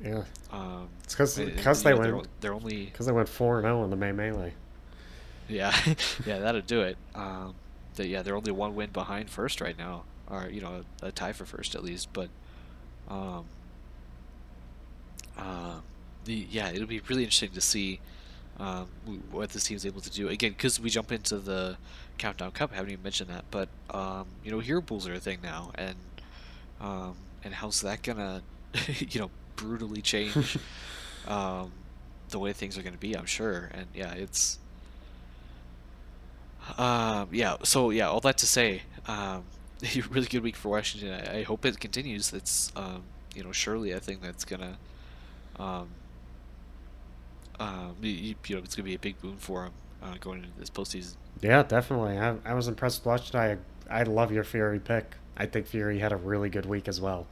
[0.04, 3.58] yeah, um, it's because because they know, went they're, they're only because they went four
[3.58, 4.54] and zero in the May melee.
[5.48, 5.76] Yeah,
[6.26, 6.98] yeah, that'll do it.
[7.14, 7.56] Um,
[7.98, 11.34] yeah, they're only one win behind first right now, or you know, a, a tie
[11.34, 12.10] for first at least.
[12.14, 12.30] But,
[13.08, 13.46] um,
[15.38, 15.80] uh,
[16.24, 18.00] the yeah, it'll be really interesting to see
[18.60, 18.88] um,
[19.32, 21.78] what this team's able to do again because we jump into the
[22.18, 22.72] countdown cup.
[22.74, 25.72] I haven't even mentioned that, but um, you know, hero pools are a thing now,
[25.76, 25.98] and
[26.82, 28.44] um, and how's that gonna,
[29.00, 30.58] you know, brutally change
[31.28, 31.72] um,
[32.30, 33.16] the way things are gonna be?
[33.18, 34.60] I'm sure, and yeah, it's
[36.78, 39.44] um, yeah, so yeah, all that to say, um,
[40.10, 41.12] really good week for Washington.
[41.14, 42.34] I, I hope it continues.
[42.34, 43.04] It's um,
[43.36, 44.78] you know surely I think that's gonna
[45.60, 45.90] um,
[47.60, 50.60] uh, you, you know it's gonna be a big boon for him uh, going into
[50.60, 51.16] this postseason.
[51.42, 52.18] Yeah, definitely.
[52.18, 53.60] I, I was impressed with Washington.
[53.90, 55.16] I I love your Fury pick.
[55.38, 57.28] I think Fury had a really good week as well.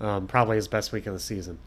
[0.00, 1.58] Um, probably his best week of the season.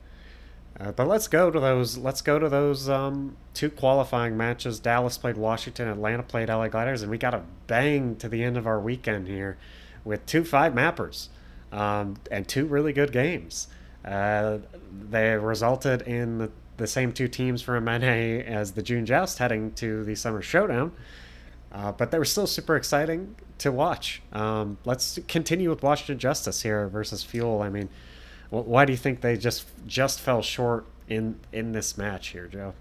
[0.80, 1.98] Uh, but let's go to those.
[1.98, 4.80] Let's go to those um, two qualifying matches.
[4.80, 5.88] Dallas played Washington.
[5.88, 9.28] Atlanta played LA Gladiators, and we got a bang to the end of our weekend
[9.28, 9.58] here
[10.04, 11.30] with two five mappers
[11.72, 13.68] um, and two really good games.
[14.04, 14.60] Uh,
[15.10, 19.72] they resulted in the, the, same two teams for MNA as the June Joust heading
[19.74, 20.92] to the Summer Showdown.
[21.72, 24.22] Uh, but they were still super exciting to watch.
[24.32, 27.62] Um, let's continue with Washington Justice here versus Fuel.
[27.62, 27.90] I mean,
[28.50, 32.74] why do you think they just just fell short in in this match here, Joe?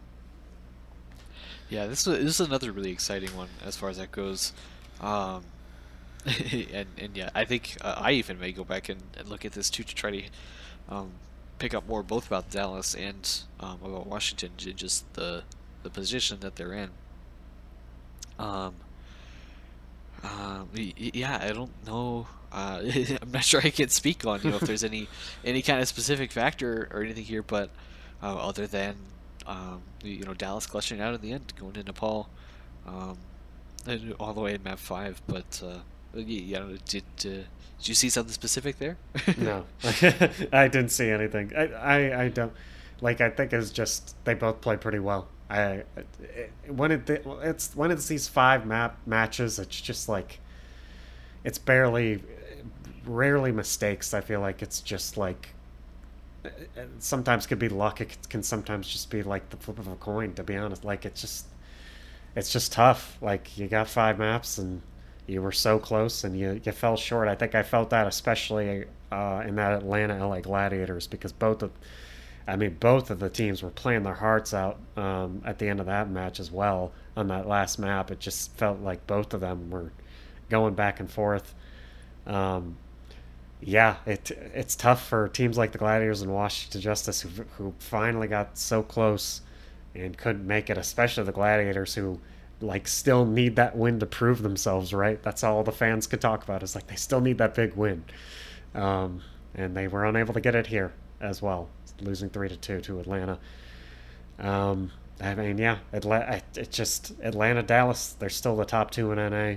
[1.69, 4.53] Yeah, this is this is another really exciting one as far as that goes.
[5.01, 5.45] Um,
[6.73, 9.53] and and yeah, I think uh, I even may go back and, and look at
[9.53, 10.23] this too to try to
[10.89, 11.11] um,
[11.59, 13.29] pick up more both about Dallas and
[13.61, 15.43] um, about Washington, just the
[15.83, 16.91] the position that they're in.
[18.39, 18.75] Um,
[20.23, 22.81] um, yeah, I don't know uh,
[23.23, 25.09] I'm not sure I can speak on you know if there's any
[25.45, 27.71] any kind of specific factor or anything here, but
[28.23, 28.97] uh, other than
[29.47, 32.29] um, you know Dallas clutching out in the end, going to Nepal,
[32.87, 33.19] um,
[34.21, 35.21] all the way in map five.
[35.27, 35.79] But uh,
[36.15, 37.43] yeah, did uh,
[37.79, 38.97] did you see something specific there?
[39.37, 39.65] no,
[40.53, 41.53] I didn't see anything.
[41.57, 42.53] I, I I don't
[43.01, 43.21] like.
[43.21, 45.27] I think it's just they both play pretty well.
[45.51, 45.83] I
[46.21, 50.39] it, when it it's when it's these five map matches, it's just like
[51.43, 52.23] it's barely
[53.07, 54.15] rarely mistakes.
[54.15, 55.51] I feel like it's just like
[56.99, 58.01] sometimes could be luck.
[58.01, 60.35] It can sometimes just be like the flip of a coin.
[60.35, 61.47] To be honest, like it's just
[62.37, 63.17] it's just tough.
[63.21, 64.83] Like you got five maps and
[65.27, 67.29] you were so close and you you fell short.
[67.29, 71.71] I think I felt that especially uh, in that Atlanta LA Gladiators because both of
[72.47, 75.81] I mean, both of the teams were playing their hearts out um, at the end
[75.81, 76.93] of that match as well.
[77.17, 79.93] On that last map, it just felt like both of them were
[80.51, 81.55] going back and forth.
[82.27, 82.77] Um,
[83.67, 88.29] yeah, it it's tough for teams like the Gladiators and Washington Justice who who finally
[88.29, 89.41] got so close
[89.95, 92.21] and couldn't make it, especially the Gladiators who
[92.61, 95.23] like still need that win to prove themselves, right?
[95.23, 98.05] That's all the fans could talk about is like they still need that big win.
[98.75, 99.23] Um,
[99.55, 101.69] and they were unable to get it here as well,
[102.01, 103.39] losing 3 to 2 to Atlanta.
[104.39, 109.19] Um, I mean, yeah, Atlanta, it just Atlanta Dallas, they're still the top 2 in
[109.19, 109.57] NA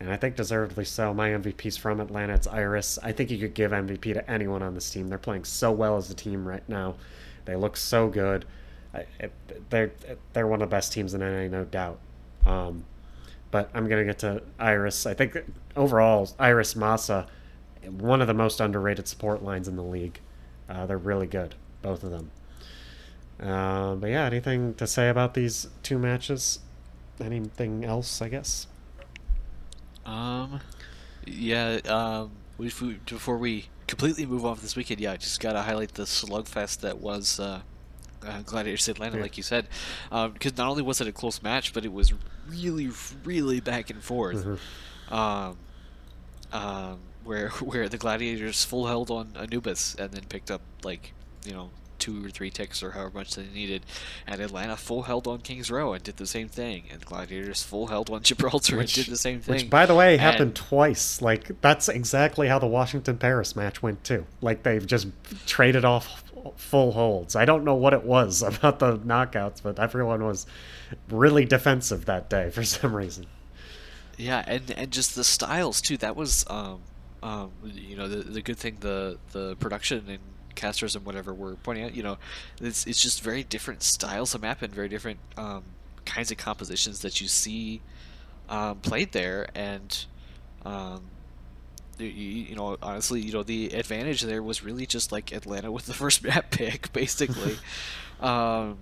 [0.00, 1.12] and I think deservedly so.
[1.12, 2.34] My MVP's from Atlanta.
[2.34, 2.98] It's Iris.
[3.02, 5.08] I think you could give MVP to anyone on this team.
[5.08, 6.94] They're playing so well as a team right now.
[7.44, 8.44] They look so good.
[9.70, 9.92] they're
[10.32, 11.98] they're one of the best teams in NA, no doubt.
[12.46, 12.84] Um,
[13.50, 15.06] but I'm gonna get to Iris.
[15.06, 15.36] I think
[15.74, 17.26] overall, Iris Masaa,
[17.88, 20.20] one of the most underrated support lines in the league.
[20.68, 22.30] Uh, they're really good, both of them.
[23.40, 26.60] Uh, but yeah, anything to say about these two matches?
[27.20, 28.20] Anything else?
[28.20, 28.66] I guess.
[30.08, 30.60] Um,
[31.26, 31.78] yeah.
[31.86, 32.66] Um, we,
[33.06, 36.98] before we completely move off this weekend, yeah, I just gotta highlight the slugfest that
[36.98, 37.60] was uh,
[38.26, 39.22] uh, Gladiators Atlanta, yeah.
[39.22, 39.68] like you said,
[40.10, 42.12] because um, not only was it a close match, but it was
[42.48, 42.90] really,
[43.24, 44.44] really back and forth.
[44.44, 45.14] Mm-hmm.
[45.14, 45.56] Um,
[46.52, 51.12] um, where where the Gladiators full held on Anubis and then picked up like
[51.44, 53.84] you know two or three ticks or however much they needed.
[54.26, 56.84] And Atlanta full held on Kings Row and did the same thing.
[56.90, 59.54] And Gladiators full held on Gibraltar which, and did the same thing.
[59.54, 61.20] Which, by the way, and, happened twice.
[61.20, 64.26] Like, that's exactly how the Washington Paris match went, too.
[64.40, 65.08] Like, they've just
[65.46, 66.24] traded off
[66.56, 67.36] full holds.
[67.36, 70.46] I don't know what it was about the knockouts, but everyone was
[71.08, 73.26] really defensive that day for some reason.
[74.16, 75.96] Yeah, and and just the styles too.
[75.96, 76.80] That was um,
[77.22, 80.18] um, you know the the good thing the the production and
[80.58, 82.18] casters and whatever were pointing out, you know,
[82.60, 85.64] it's, it's just very different styles of map and very different um,
[86.04, 87.80] kinds of compositions that you see
[88.48, 89.48] um, played there.
[89.54, 90.04] And,
[90.64, 91.04] um,
[91.98, 95.86] you, you, know, honestly, you know, the advantage there was really just like Atlanta with
[95.86, 97.56] the first map pick, basically.
[98.20, 98.78] um,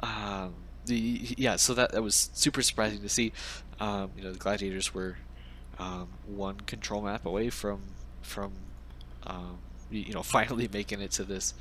[0.00, 0.54] um,
[0.86, 3.32] the yeah, so that that was super surprising to see.
[3.80, 5.18] Um, you know, the gladiators were
[5.78, 7.82] um, one control map away from
[8.22, 8.52] from
[9.26, 9.58] um,
[9.90, 11.54] you know finally making it to this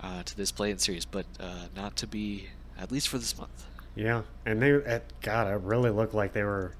[0.00, 3.36] uh, to this play in series, but uh, not to be at least for this
[3.38, 3.64] month.
[3.94, 6.74] Yeah, and they at, God, it really looked like they were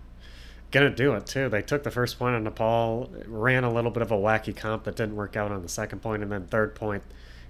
[0.70, 1.48] gonna do it too.
[1.48, 4.84] They took the first point on Nepal, ran a little bit of a wacky comp
[4.84, 7.02] that didn't work out on the second point, and then third point,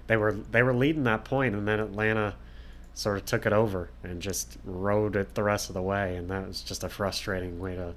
[0.07, 2.35] they were they were leading that point, and then Atlanta
[2.93, 6.29] sort of took it over and just rode it the rest of the way, and
[6.29, 7.93] that was just a frustrating way to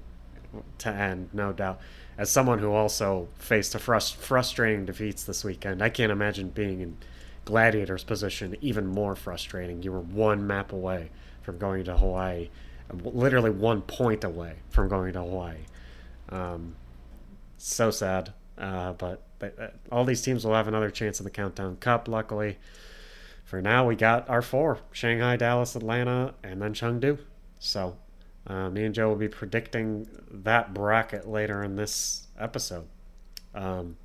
[0.79, 1.79] to end, no doubt
[2.21, 6.79] as someone who also faced a frust- frustrating defeats this weekend, I can't imagine being
[6.79, 6.95] in
[7.45, 9.81] Gladiator's position even more frustrating.
[9.81, 11.09] You were one map away
[11.41, 12.49] from going to Hawaii,
[13.03, 15.57] literally one point away from going to Hawaii.
[16.29, 16.75] Um,
[17.57, 21.31] so sad, uh, but they, uh, all these teams will have another chance in the
[21.31, 22.07] Countdown Cup.
[22.07, 22.59] Luckily,
[23.45, 27.17] for now, we got our four: Shanghai, Dallas, Atlanta, and then Chengdu.
[27.57, 27.97] So
[28.47, 32.87] uh, me and Joe will be predicting that bracket later in this episode.
[33.53, 33.97] Um,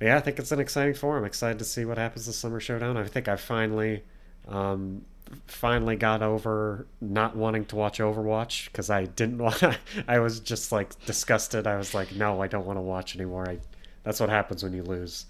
[0.00, 1.22] yeah, I think it's an exciting forum.
[1.22, 2.96] I'm excited to see what happens this summer showdown.
[2.96, 4.02] I think I finally,
[4.48, 5.04] um,
[5.46, 9.62] finally got over not wanting to watch Overwatch because I didn't want.
[10.08, 11.66] I was just like disgusted.
[11.66, 13.48] I was like, no, I don't want to watch anymore.
[13.48, 13.58] I.
[14.02, 15.26] That's what happens when you lose.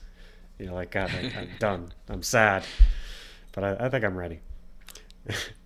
[0.58, 1.92] You're like, God, I, am done.
[2.08, 2.64] I'm sad,
[3.52, 4.40] but I, I think I'm ready.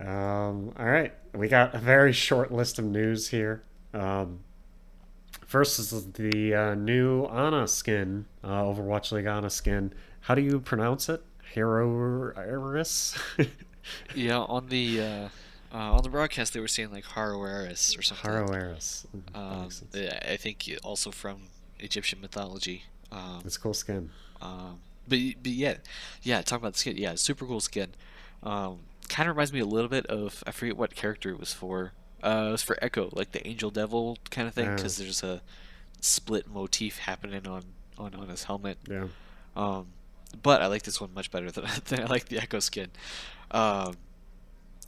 [0.00, 3.62] Um, all right, we got a very short list of news here.
[3.94, 4.40] Um,
[5.46, 9.92] first is the uh, new Ana skin, uh, Overwatch League Ana skin.
[10.20, 11.22] How do you pronounce it?
[11.54, 13.16] Hero Iris?
[14.14, 15.28] yeah, on the uh,
[15.72, 18.30] uh, on the broadcast they were saying like Haroeris or something.
[18.30, 19.06] Haroeris.
[19.34, 19.68] Um,
[20.28, 21.42] I think also from
[21.78, 22.84] Egyptian mythology.
[23.10, 24.10] Um, it's cool skin.
[24.42, 25.76] Um, but but yeah,
[26.22, 26.42] yeah.
[26.42, 26.96] Talk about the skin.
[26.96, 27.94] Yeah, super cool skin.
[28.42, 31.52] Um, kind of reminds me a little bit of I forget what character it was
[31.52, 31.92] for.
[32.22, 35.42] Uh, it was for Echo, like the Angel Devil kind of thing, because there's a
[36.00, 37.62] split motif happening on
[37.98, 38.78] on on his helmet.
[38.88, 39.06] Yeah.
[39.54, 39.88] Um,
[40.42, 42.90] but I like this one much better than, than I like the Echo skin.
[43.50, 43.94] Um,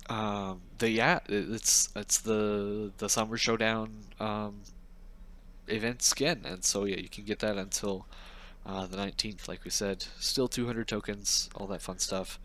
[0.08, 4.60] um, the yeah, it's it's the the Summer Showdown um,
[5.68, 8.06] event skin, and so yeah, you can get that until
[8.66, 10.04] uh, the 19th, like we said.
[10.18, 12.38] Still 200 tokens, all that fun stuff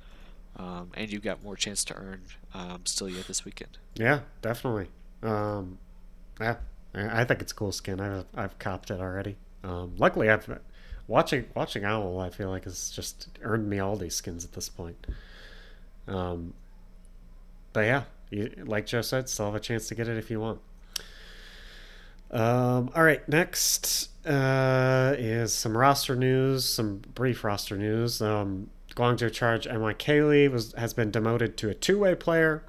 [0.56, 2.22] um, and you've got more chance to earn
[2.54, 3.78] um, still yet this weekend.
[3.96, 4.88] Yeah, definitely.
[5.22, 5.78] Um,
[6.40, 6.58] yeah,
[6.96, 8.00] I think it's cool skin.
[8.00, 9.38] I've I've copped it already.
[9.64, 10.60] Um, luckily, I've
[11.08, 14.70] watching watching Owl, I feel like has just earned me all these skins at this
[14.70, 15.08] point.
[16.08, 16.54] Um,
[17.72, 20.40] but yeah, you, like Joe said, still have a chance to get it if you
[20.40, 20.60] want.
[22.32, 28.22] Um, all right, next uh, is some roster news, some brief roster news.
[28.22, 32.64] Um, Guangzhou Charge NYK Lee was has been demoted to a two-way player,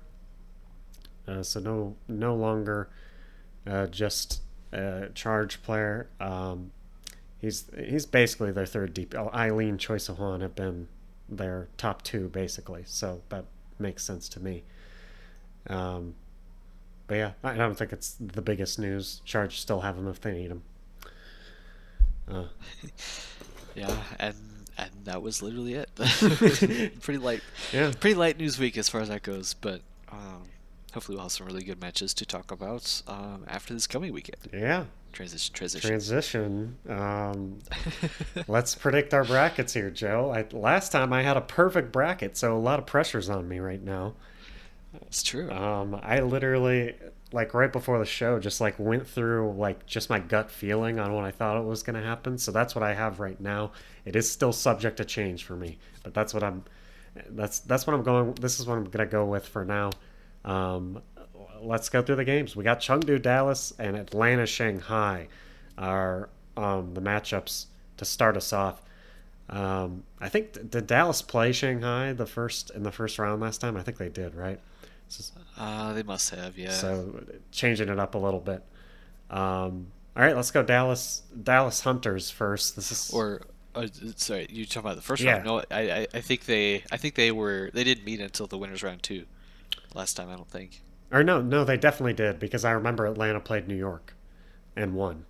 [1.28, 2.88] uh, so no no longer
[3.66, 6.08] uh, just a charge player.
[6.20, 6.72] Um,
[7.38, 9.14] he's he's basically their third deep.
[9.14, 10.88] Eileen Choi Hwan have been
[11.28, 13.44] their top two basically, so that
[13.78, 14.64] makes sense to me.
[15.68, 16.14] Um,
[17.06, 19.20] but yeah, I don't think it's the biggest news.
[19.24, 20.62] Charge still have him if they need him.
[22.26, 22.44] Uh.
[23.74, 24.34] yeah, and
[24.76, 25.90] and that was literally it.
[27.00, 29.54] pretty light, yeah, pretty light news week as far as that goes.
[29.54, 30.44] But um,
[30.92, 34.48] hopefully, we'll have some really good matches to talk about um, after this coming weekend.
[34.52, 36.76] Yeah, transition, transition, transition.
[36.88, 37.58] Um,
[38.48, 40.32] let's predict our brackets here, Joe.
[40.34, 43.58] I, last time I had a perfect bracket, so a lot of pressure's on me
[43.58, 44.14] right now.
[45.02, 45.50] It's true.
[45.50, 46.94] Um, I literally
[47.34, 51.12] like right before the show just like went through like just my gut feeling on
[51.12, 52.38] what I thought it was going to happen.
[52.38, 53.72] So that's what I have right now.
[54.04, 56.64] It is still subject to change for me, but that's what I'm.
[57.30, 58.34] That's that's what I'm going.
[58.34, 59.90] This is what I'm going to go with for now.
[60.44, 61.02] Um,
[61.60, 62.54] let's go through the games.
[62.54, 65.28] We got Chengdu Dallas and Atlanta Shanghai
[65.76, 67.66] are um, the matchups
[67.96, 68.80] to start us off.
[69.50, 73.76] Um, I think did Dallas play Shanghai the first in the first round last time?
[73.76, 74.60] I think they did, right?
[75.56, 76.70] Uh, they must have, yeah.
[76.70, 78.64] So changing it up a little bit.
[79.30, 82.76] Um, all right, let's go Dallas Dallas Hunters first.
[82.76, 83.42] This is or
[83.74, 85.34] uh, sorry, you talking about the first yeah.
[85.34, 85.44] round?
[85.44, 88.82] No, I, I think they I think they were they didn't meet until the winners
[88.82, 89.26] round two
[89.94, 90.28] last time.
[90.28, 90.82] I don't think.
[91.12, 94.14] Or no, no, they definitely did because I remember Atlanta played New York
[94.76, 95.24] and won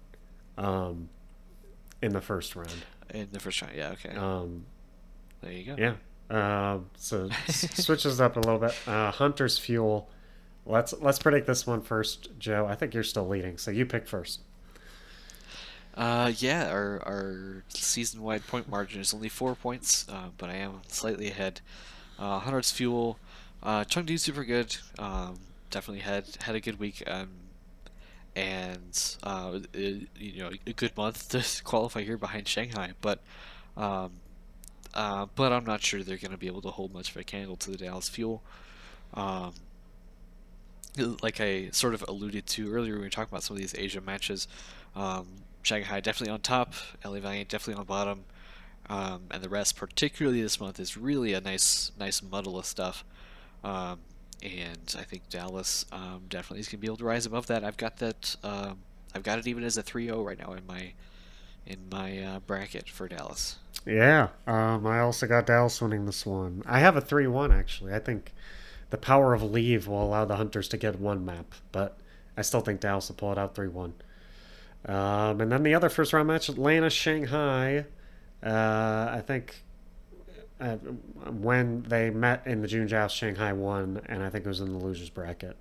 [0.56, 1.08] um,
[2.00, 2.84] in the first round.
[3.12, 4.16] In the first round, yeah, okay.
[4.16, 4.66] Um,
[5.42, 5.76] there you go.
[5.78, 5.94] Yeah,
[6.30, 8.74] uh, so switches up a little bit.
[8.86, 10.08] Uh, Hunter's Fuel.
[10.66, 12.66] Let's let's predict this one first, Joe.
[12.66, 14.40] I think you're still leading, so you pick first.
[15.94, 20.54] Uh, yeah, our our season wide point margin is only four points, uh, but I
[20.54, 21.60] am slightly ahead.
[22.18, 23.18] Uh, Hunter's Fuel.
[23.62, 24.76] Uh, Chengdu super good.
[24.98, 25.38] Um,
[25.70, 27.02] definitely had had a good week.
[27.06, 27.28] Um,
[28.36, 33.20] and uh, it, you know a good month to qualify here behind Shanghai, but
[33.76, 34.12] um,
[34.94, 37.24] uh, but I'm not sure they're going to be able to hold much of a
[37.24, 38.42] candle to the Dallas Fuel.
[39.12, 39.54] Um,
[41.22, 43.74] like I sort of alluded to earlier when we were talking about some of these
[43.76, 44.46] Asia matches,
[44.94, 45.26] um,
[45.62, 46.74] Shanghai definitely on top,
[47.04, 48.24] LA Valiant definitely on bottom,
[48.88, 53.04] um, and the rest, particularly this month, is really a nice, nice muddle of stuff.
[53.64, 54.00] Um,
[54.42, 57.64] and I think Dallas um, definitely is going to be able to rise above that.
[57.64, 58.36] I've got that.
[58.44, 58.78] Um,
[59.14, 60.92] I've got it even as a 3-0 right now in my
[61.66, 63.56] in my uh, bracket for Dallas.
[63.86, 66.62] Yeah, um, I also got Dallas winning this one.
[66.66, 67.92] I have a 3 1, actually.
[67.92, 68.32] I think
[68.90, 71.98] the power of leave will allow the Hunters to get one map, but
[72.36, 73.94] I still think Dallas will pull it out 3 1.
[74.86, 77.86] Um, and then the other first round match, Atlanta Shanghai.
[78.42, 79.62] Uh, I think
[80.60, 84.60] uh, when they met in the June Joust, Shanghai won, and I think it was
[84.60, 85.56] in the losers bracket.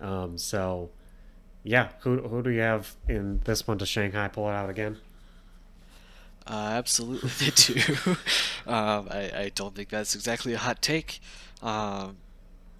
[0.00, 0.90] Um, so,
[1.64, 4.98] yeah, who who do you have in this one to Shanghai pull it out again?
[6.46, 8.10] Uh, absolutely, they do.
[8.66, 11.20] um, I, I don't think that's exactly a hot take.
[11.62, 12.18] Um,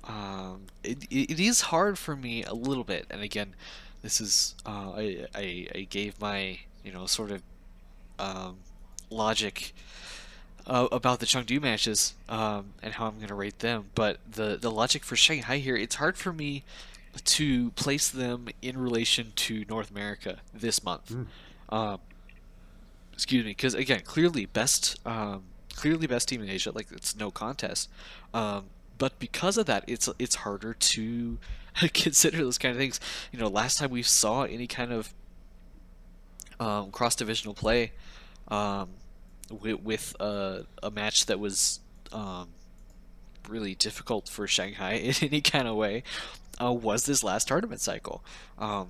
[0.05, 3.55] um, it, it is hard for me a little bit, and again,
[4.03, 7.43] this is uh, I, I, I gave my you know sort of
[8.21, 8.59] um,
[9.11, 9.75] logic
[10.67, 14.57] uh, about the Chengdu matches um, and how I'm going to rate them, but the
[14.61, 16.63] the logic for Shanghai here, it's hard for me
[17.25, 21.11] to place them in relation to North America this month.
[21.11, 21.27] Mm.
[21.69, 22.01] Um,
[23.17, 25.45] excuse me, because again, clearly best, um,
[25.75, 26.71] clearly best team in Asia.
[26.71, 27.89] Like it's no contest.
[28.35, 28.67] Um,
[28.99, 31.39] but because of that, it's it's harder to
[31.95, 33.01] consider those kind of things.
[33.33, 35.15] You know, last time we saw any kind of
[36.61, 37.93] um, cross divisional play
[38.49, 38.91] um,
[39.51, 41.81] with, with a, a match that was
[42.13, 42.49] um,
[43.49, 46.03] really difficult for Shanghai in any kind of way
[46.63, 48.23] uh, was this last tournament cycle
[48.59, 48.89] um,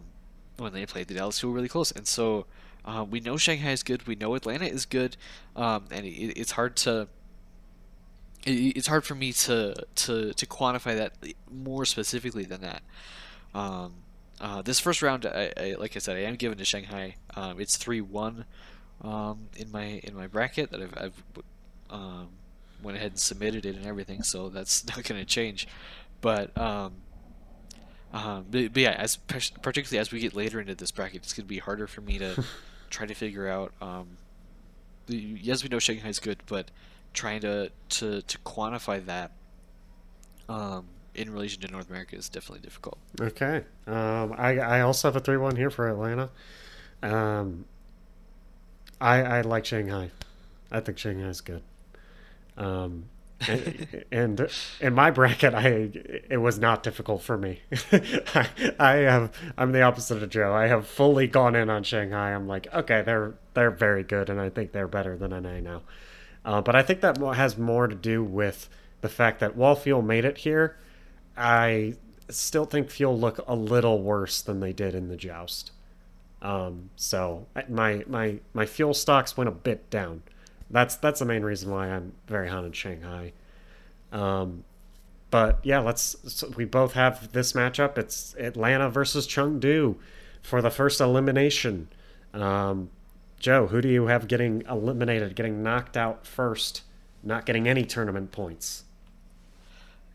[0.57, 2.47] when they played the Dallas Fuel really close, and so
[2.87, 4.07] uh, we know Shanghai is good.
[4.07, 5.17] We know Atlanta is good,
[5.57, 7.09] um, and it, it's hard to.
[8.45, 11.13] It, it's hard for me to, to to quantify that
[11.51, 12.83] more specifically than that.
[13.55, 13.95] Um,
[14.41, 17.17] uh, this first round, I, I, like I said, I am given to Shanghai.
[17.35, 18.45] Um, it's three one
[19.03, 21.23] um, in my in my bracket that I've, I've
[21.91, 22.29] um,
[22.83, 25.67] went ahead and submitted it and everything, so that's not going to change.
[26.21, 26.93] But um,
[28.13, 31.45] um, but, but, yeah, as particularly as we get later into this bracket, it's going
[31.45, 32.45] to be harder for me to
[32.91, 34.17] try to figure out um,
[35.09, 36.71] yes, we know Shanghai's good, but
[37.13, 39.33] trying to to to quantify that
[40.49, 42.99] um, in relation to North America is definitely difficult.
[43.21, 43.65] Okay.
[43.87, 46.31] Um, I I also have a three one here for Atlanta.
[47.03, 47.65] Um,
[49.01, 50.11] I I like Shanghai.
[50.71, 51.63] I think Shanghai is good.
[52.57, 53.07] Um,
[54.11, 54.49] and,
[54.81, 55.91] in my bracket, I
[56.31, 57.61] it was not difficult for me.
[57.93, 60.55] I, I have I'm the opposite of Joe.
[60.55, 62.33] I have fully gone in on Shanghai.
[62.33, 65.83] I'm like, okay, they're they're very good, and I think they're better than NA now.
[66.45, 68.69] Uh, but I think that has more to do with
[69.01, 70.77] the fact that while Fuel made it here,
[71.37, 71.95] I
[72.31, 75.73] still think Fuel look a little worse than they did in the Joust.
[76.41, 80.23] Um, so my my my Fuel stocks went a bit down.
[80.71, 83.33] That's that's the main reason why I'm very hot in Shanghai.
[84.13, 84.65] Um,
[85.31, 86.17] but yeah, let's.
[86.33, 87.99] So we both have this matchup.
[87.99, 89.97] It's Atlanta versus Chengdu
[90.43, 91.89] for the first elimination.
[92.33, 92.91] Um,
[93.39, 96.83] Joe, who do you have getting eliminated, getting knocked out first,
[97.23, 98.85] not getting any tournament points?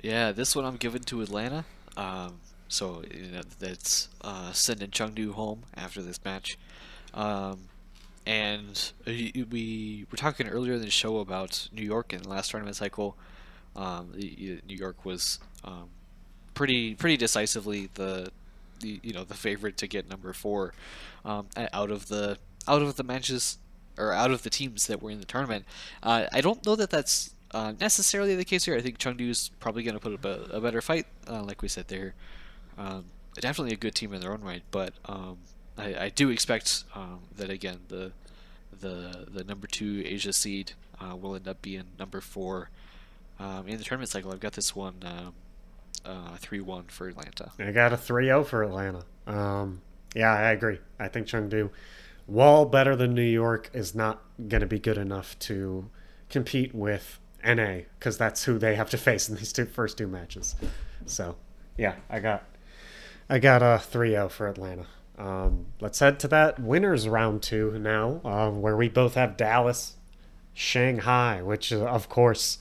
[0.02, 1.66] Yeah, this one I'm giving to Atlanta.
[1.96, 6.58] Um, so you know, that's uh, sending Chengdu home after this match.
[7.14, 7.66] Um,
[8.26, 12.76] and we were talking earlier in the show about New York in the last tournament
[12.76, 13.18] cycle.
[13.76, 15.90] Um, New York was um,
[16.54, 18.32] pretty pretty decisively the,
[18.80, 20.74] the you know the favorite to get number four
[21.26, 23.58] um, out of the out of the matches
[23.98, 25.66] or out of the teams that were in the tournament.
[26.04, 28.76] Uh, I don't know that that's uh, necessarily the case here.
[28.76, 31.62] I think Chengdu is probably going to put up a, a, better fight, uh, like
[31.62, 32.14] we said there.
[32.78, 33.06] Um,
[33.36, 35.40] definitely a good team in their own right, but um,
[35.78, 38.12] I, I do expect um, that again the
[38.80, 42.70] the the number two Asia seed uh, will end up being number four
[43.40, 44.32] um, in the tournament cycle.
[44.32, 45.34] I've got this one um,
[46.06, 47.52] uh, three uh, one for Atlanta.
[47.60, 49.04] I got a 3-0 for Atlanta.
[49.28, 49.82] Um,
[50.16, 50.80] yeah, I agree.
[51.00, 51.70] I think Chengdu,
[52.26, 55.90] while better than New York, is not going to be good enough to
[56.30, 60.08] compete with NA because that's who they have to face in these two first two
[60.08, 60.56] matches.
[61.06, 61.36] So,
[61.78, 62.44] yeah, I got
[63.30, 64.88] I got a 3-0 for Atlanta.
[65.18, 69.98] Um, let's head to that winners round two now, uh, where we both have Dallas,
[70.54, 72.58] Shanghai, which uh, of course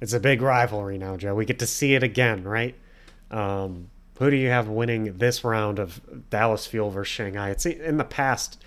[0.00, 1.34] it's a big rivalry now, Joe.
[1.34, 2.74] We get to see it again, right?
[3.30, 7.50] Um, who do you have winning this round of Dallas Fuel versus Shanghai?
[7.50, 8.62] It's in the past,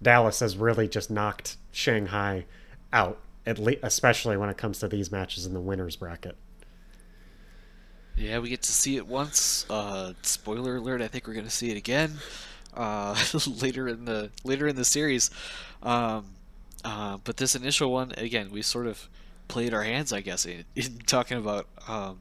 [0.00, 2.46] Dallas has really just knocked Shanghai
[2.92, 6.36] out, at least, especially when it comes to these matches in the winners bracket.
[8.16, 9.66] Yeah, we get to see it once.
[9.68, 11.02] Uh, spoiler alert!
[11.02, 12.18] I think we're going to see it again
[12.76, 13.16] uh,
[13.60, 15.30] later in the later in the series.
[15.82, 16.26] Um,
[16.84, 19.08] uh, but this initial one, again, we sort of
[19.48, 22.20] played our hands, I guess, in, in talking about um,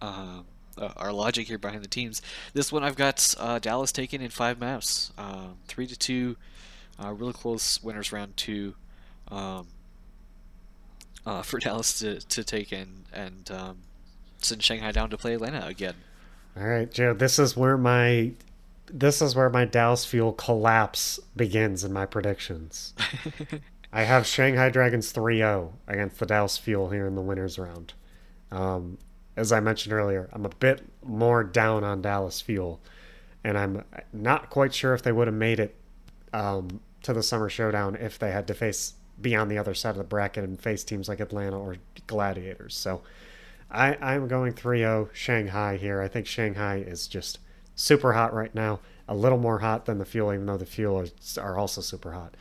[0.00, 0.42] uh,
[0.78, 2.22] uh, our logic here behind the teams.
[2.52, 6.36] This one, I've got uh, Dallas taken in five maps, um, three to two,
[7.02, 8.74] really close winners round two.
[9.28, 9.66] Um,
[11.42, 13.78] for Dallas to, to take in and um,
[14.38, 15.94] send Shanghai down to play Atlanta again.
[16.56, 17.12] All right, Joe.
[17.14, 18.32] This is where my
[18.92, 22.94] this is where my Dallas Fuel collapse begins in my predictions.
[23.92, 27.94] I have Shanghai Dragons 3 0 against the Dallas Fuel here in the winners round.
[28.50, 28.98] Um,
[29.36, 32.80] as I mentioned earlier, I'm a bit more down on Dallas Fuel,
[33.44, 35.74] and I'm not quite sure if they would have made it
[36.32, 39.90] um, to the Summer Showdown if they had to face be on the other side
[39.90, 41.76] of the bracket and face teams like Atlanta or
[42.06, 42.76] Gladiators.
[42.76, 43.02] So
[43.70, 46.00] I, I'm going 3 0 Shanghai here.
[46.00, 47.38] I think Shanghai is just
[47.76, 48.80] super hot right now.
[49.08, 51.06] A little more hot than the fuel, even though the fuel
[51.38, 52.34] are, are also super hot.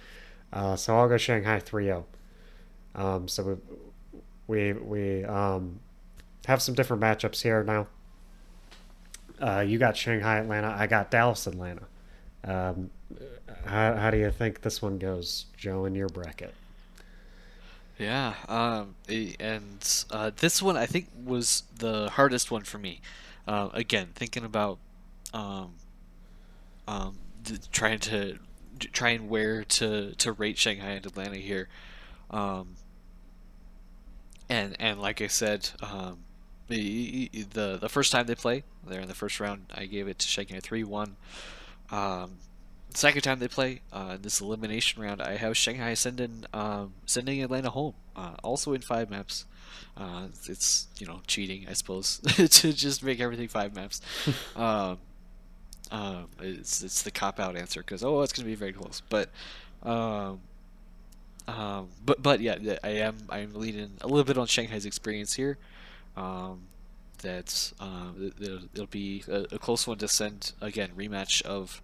[0.51, 2.05] Uh, so I'll go Shanghai 3 0.
[2.95, 3.59] Um, so
[4.47, 5.79] we, we, we um,
[6.47, 7.87] have some different matchups here now.
[9.39, 10.73] Uh, you got Shanghai Atlanta.
[10.75, 11.83] I got Dallas Atlanta.
[12.43, 12.89] Um,
[13.65, 16.53] how, how do you think this one goes, Joe, in your bracket?
[17.97, 18.95] Yeah, um,
[19.39, 23.01] and uh, this one I think was the hardest one for me.
[23.47, 24.79] Uh, again, thinking about
[25.33, 25.73] um,
[26.87, 27.17] um,
[27.71, 28.37] trying to
[28.79, 31.67] try and where to to rate Shanghai and Atlanta here.
[32.29, 32.75] Um,
[34.49, 36.19] and and like I said, um,
[36.67, 39.65] the the the first time they play, they're in the first round.
[39.73, 41.15] I gave it to Shanghai three one.
[41.91, 42.37] Um,
[42.95, 47.69] second time they play, uh, this elimination round, I have Shanghai sending um, sending Atlanta
[47.69, 49.45] home, uh, also in five maps.
[49.97, 54.01] Uh, it's you know cheating, I suppose, to just make everything five maps.
[54.55, 54.99] um,
[55.91, 59.29] um, it's it's the cop out answer because oh it's gonna be very close, but
[59.83, 60.41] um,
[61.47, 65.57] um, but but yeah, I am I'm leaning a little bit on Shanghai's experience here.
[66.17, 66.61] Um,
[67.21, 68.09] that uh,
[68.39, 71.81] it'll, it'll be a, a, close one to send again rematch of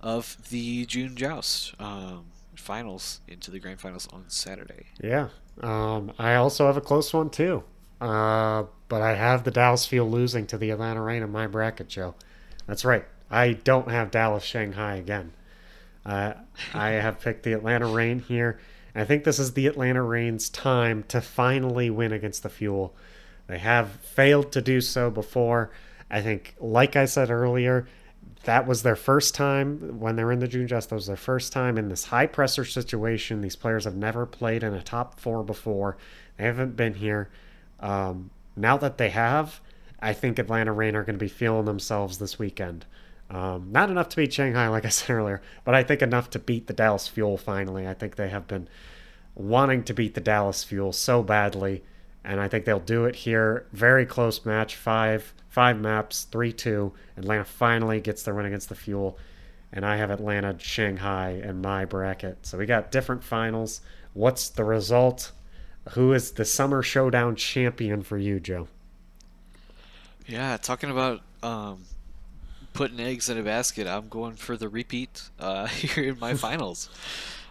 [0.00, 1.74] of the June joust.
[1.78, 4.86] Um, finals into the grand finals on Saturday.
[5.02, 5.28] Yeah.
[5.60, 7.64] Um, I also have a close one too.
[8.00, 11.88] Uh, but I have the Dallas Fuel losing to the Atlanta Reign in my bracket,
[11.88, 12.14] Joe.
[12.66, 13.04] That's right.
[13.30, 15.32] I don't have Dallas Shanghai again.
[16.04, 16.34] Uh,
[16.74, 18.58] I have picked the Atlanta Reign here.
[18.94, 22.94] I think this is the Atlanta Reign's time to finally win against the Fuel.
[23.46, 25.70] They have failed to do so before.
[26.10, 27.86] I think, like I said earlier,
[28.44, 30.90] that was their first time when they were in the June Joust.
[30.90, 33.40] That was their first time in this high pressure situation.
[33.40, 35.96] These players have never played in a top four before.
[36.36, 37.30] They haven't been here.
[37.80, 39.60] Um, now that they have,
[40.02, 42.84] I think Atlanta Reign are going to be feeling themselves this weekend.
[43.30, 46.38] Um, not enough to beat Shanghai, like I said earlier, but I think enough to
[46.38, 47.88] beat the Dallas Fuel finally.
[47.88, 48.68] I think they have been
[49.34, 51.82] wanting to beat the Dallas Fuel so badly,
[52.24, 53.66] and I think they'll do it here.
[53.72, 56.92] Very close match, five five maps, three two.
[57.16, 59.16] Atlanta finally gets their win against the Fuel,
[59.72, 62.44] and I have Atlanta Shanghai in my bracket.
[62.44, 63.80] So we got different finals.
[64.12, 65.32] What's the result?
[65.90, 68.68] Who is the summer showdown champion for you, Joe?
[70.26, 71.84] Yeah, talking about um,
[72.72, 76.88] putting eggs in a basket, I'm going for the repeat uh, here in my finals.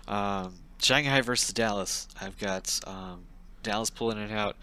[0.07, 2.07] Um, Shanghai versus Dallas.
[2.19, 3.25] I've got um,
[3.63, 4.55] Dallas pulling it out,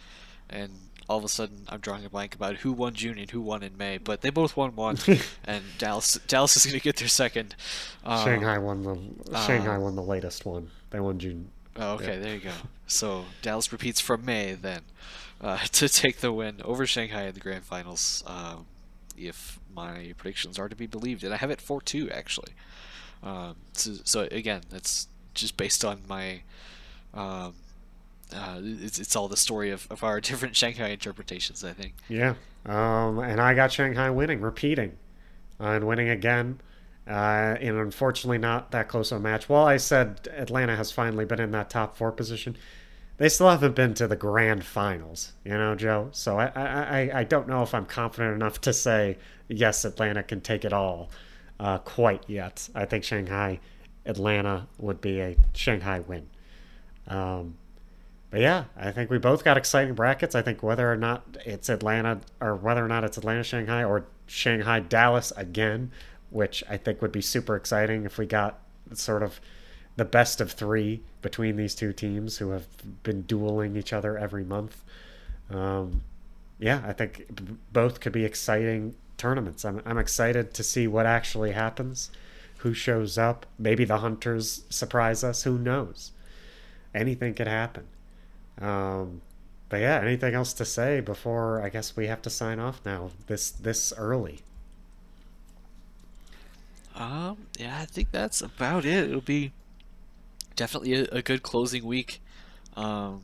[0.51, 0.73] and
[1.09, 3.63] all of a sudden I'm drawing a blank about who won June and who won
[3.63, 4.99] in May, but they both won one,
[5.45, 7.55] and Dallas Dallas is going to get their second.
[8.05, 10.71] Um, Shanghai won the Shanghai uh, won the latest one.
[10.91, 11.51] They won June.
[11.77, 12.21] Oh, okay, yeah.
[12.21, 12.51] there you go.
[12.89, 14.83] So Dallas repeats from May then
[15.41, 18.23] uh, to take the win over Shanghai in the grand finals.
[18.27, 18.67] Um,
[19.17, 22.53] if my predictions are to be believed, and I have it four two actually.
[23.23, 26.43] Um, so, so, again, that's just based on my.
[27.15, 27.55] Um,
[28.35, 31.95] uh, it's, it's all the story of, of our different Shanghai interpretations, I think.
[32.09, 32.35] Yeah.
[32.67, 34.99] Um, and I got Shanghai winning, repeating,
[35.59, 36.61] uh, and winning again.
[37.07, 39.49] Uh, and unfortunately, not that close a match.
[39.49, 42.57] While I said Atlanta has finally been in that top four position,
[43.19, 46.09] they still haven't been to the grand finals, you know, Joe.
[46.13, 50.41] So I, I, I don't know if I'm confident enough to say yes, Atlanta can
[50.41, 51.11] take it all
[51.59, 52.69] uh, quite yet.
[52.75, 53.59] I think Shanghai,
[54.07, 56.29] Atlanta would be a Shanghai win.
[57.09, 57.57] Um,
[58.31, 60.35] but yeah, I think we both got exciting brackets.
[60.35, 64.05] I think whether or not it's Atlanta or whether or not it's Atlanta Shanghai or
[64.27, 65.91] Shanghai Dallas again,
[66.31, 68.61] which I think would be super exciting if we got
[68.93, 69.41] sort of
[69.99, 72.67] the best of three between these two teams who have
[73.03, 74.85] been dueling each other every month.
[75.51, 76.03] Um,
[76.61, 77.27] yeah, I think
[77.73, 79.65] both could be exciting tournaments.
[79.65, 82.13] I'm, I'm excited to see what actually happens,
[82.59, 83.45] who shows up.
[83.59, 85.43] Maybe the hunters surprise us.
[85.43, 86.13] Who knows?
[86.95, 87.89] Anything could happen.
[88.61, 89.21] Um,
[89.69, 93.11] but yeah, anything else to say before I guess we have to sign off now
[93.27, 94.41] this this early?
[96.95, 99.09] Um, yeah, I think that's about it.
[99.09, 99.53] It'll be
[100.59, 102.21] definitely a, a good closing week.
[102.77, 103.23] Um,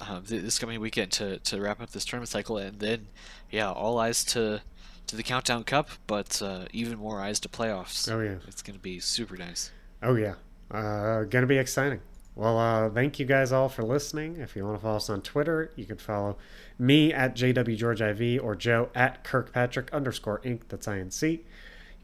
[0.00, 3.06] uh, this coming weekend to, to wrap up this tournament cycle, and then
[3.50, 4.62] yeah, all eyes to
[5.06, 8.10] to the Countdown Cup, but uh, even more eyes to playoffs.
[8.10, 9.70] Oh yeah, it's gonna be super nice.
[10.02, 10.34] Oh yeah,
[10.70, 12.00] uh, gonna be exciting.
[12.34, 14.36] Well, uh, thank you guys all for listening.
[14.36, 16.36] If you want to follow us on Twitter, you can follow
[16.78, 20.60] me at JWGeorgeIV or Joe at Kirkpatrick underscore Inc.
[20.68, 21.32] That's INC.
[21.32, 21.40] You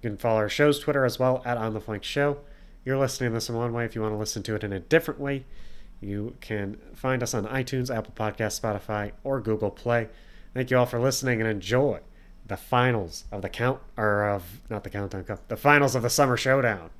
[0.02, 2.38] can follow our show's Twitter as well at On the Flank Show.
[2.84, 3.84] You're listening to this in one way.
[3.84, 5.44] If you want to listen to it in a different way,
[6.00, 10.08] you can find us on iTunes, Apple Podcast, Spotify, or Google Play.
[10.52, 12.00] Thank you all for listening and enjoy
[12.46, 16.10] the finals of the count or of not the countdown cup, the finals of the
[16.10, 16.90] summer showdown.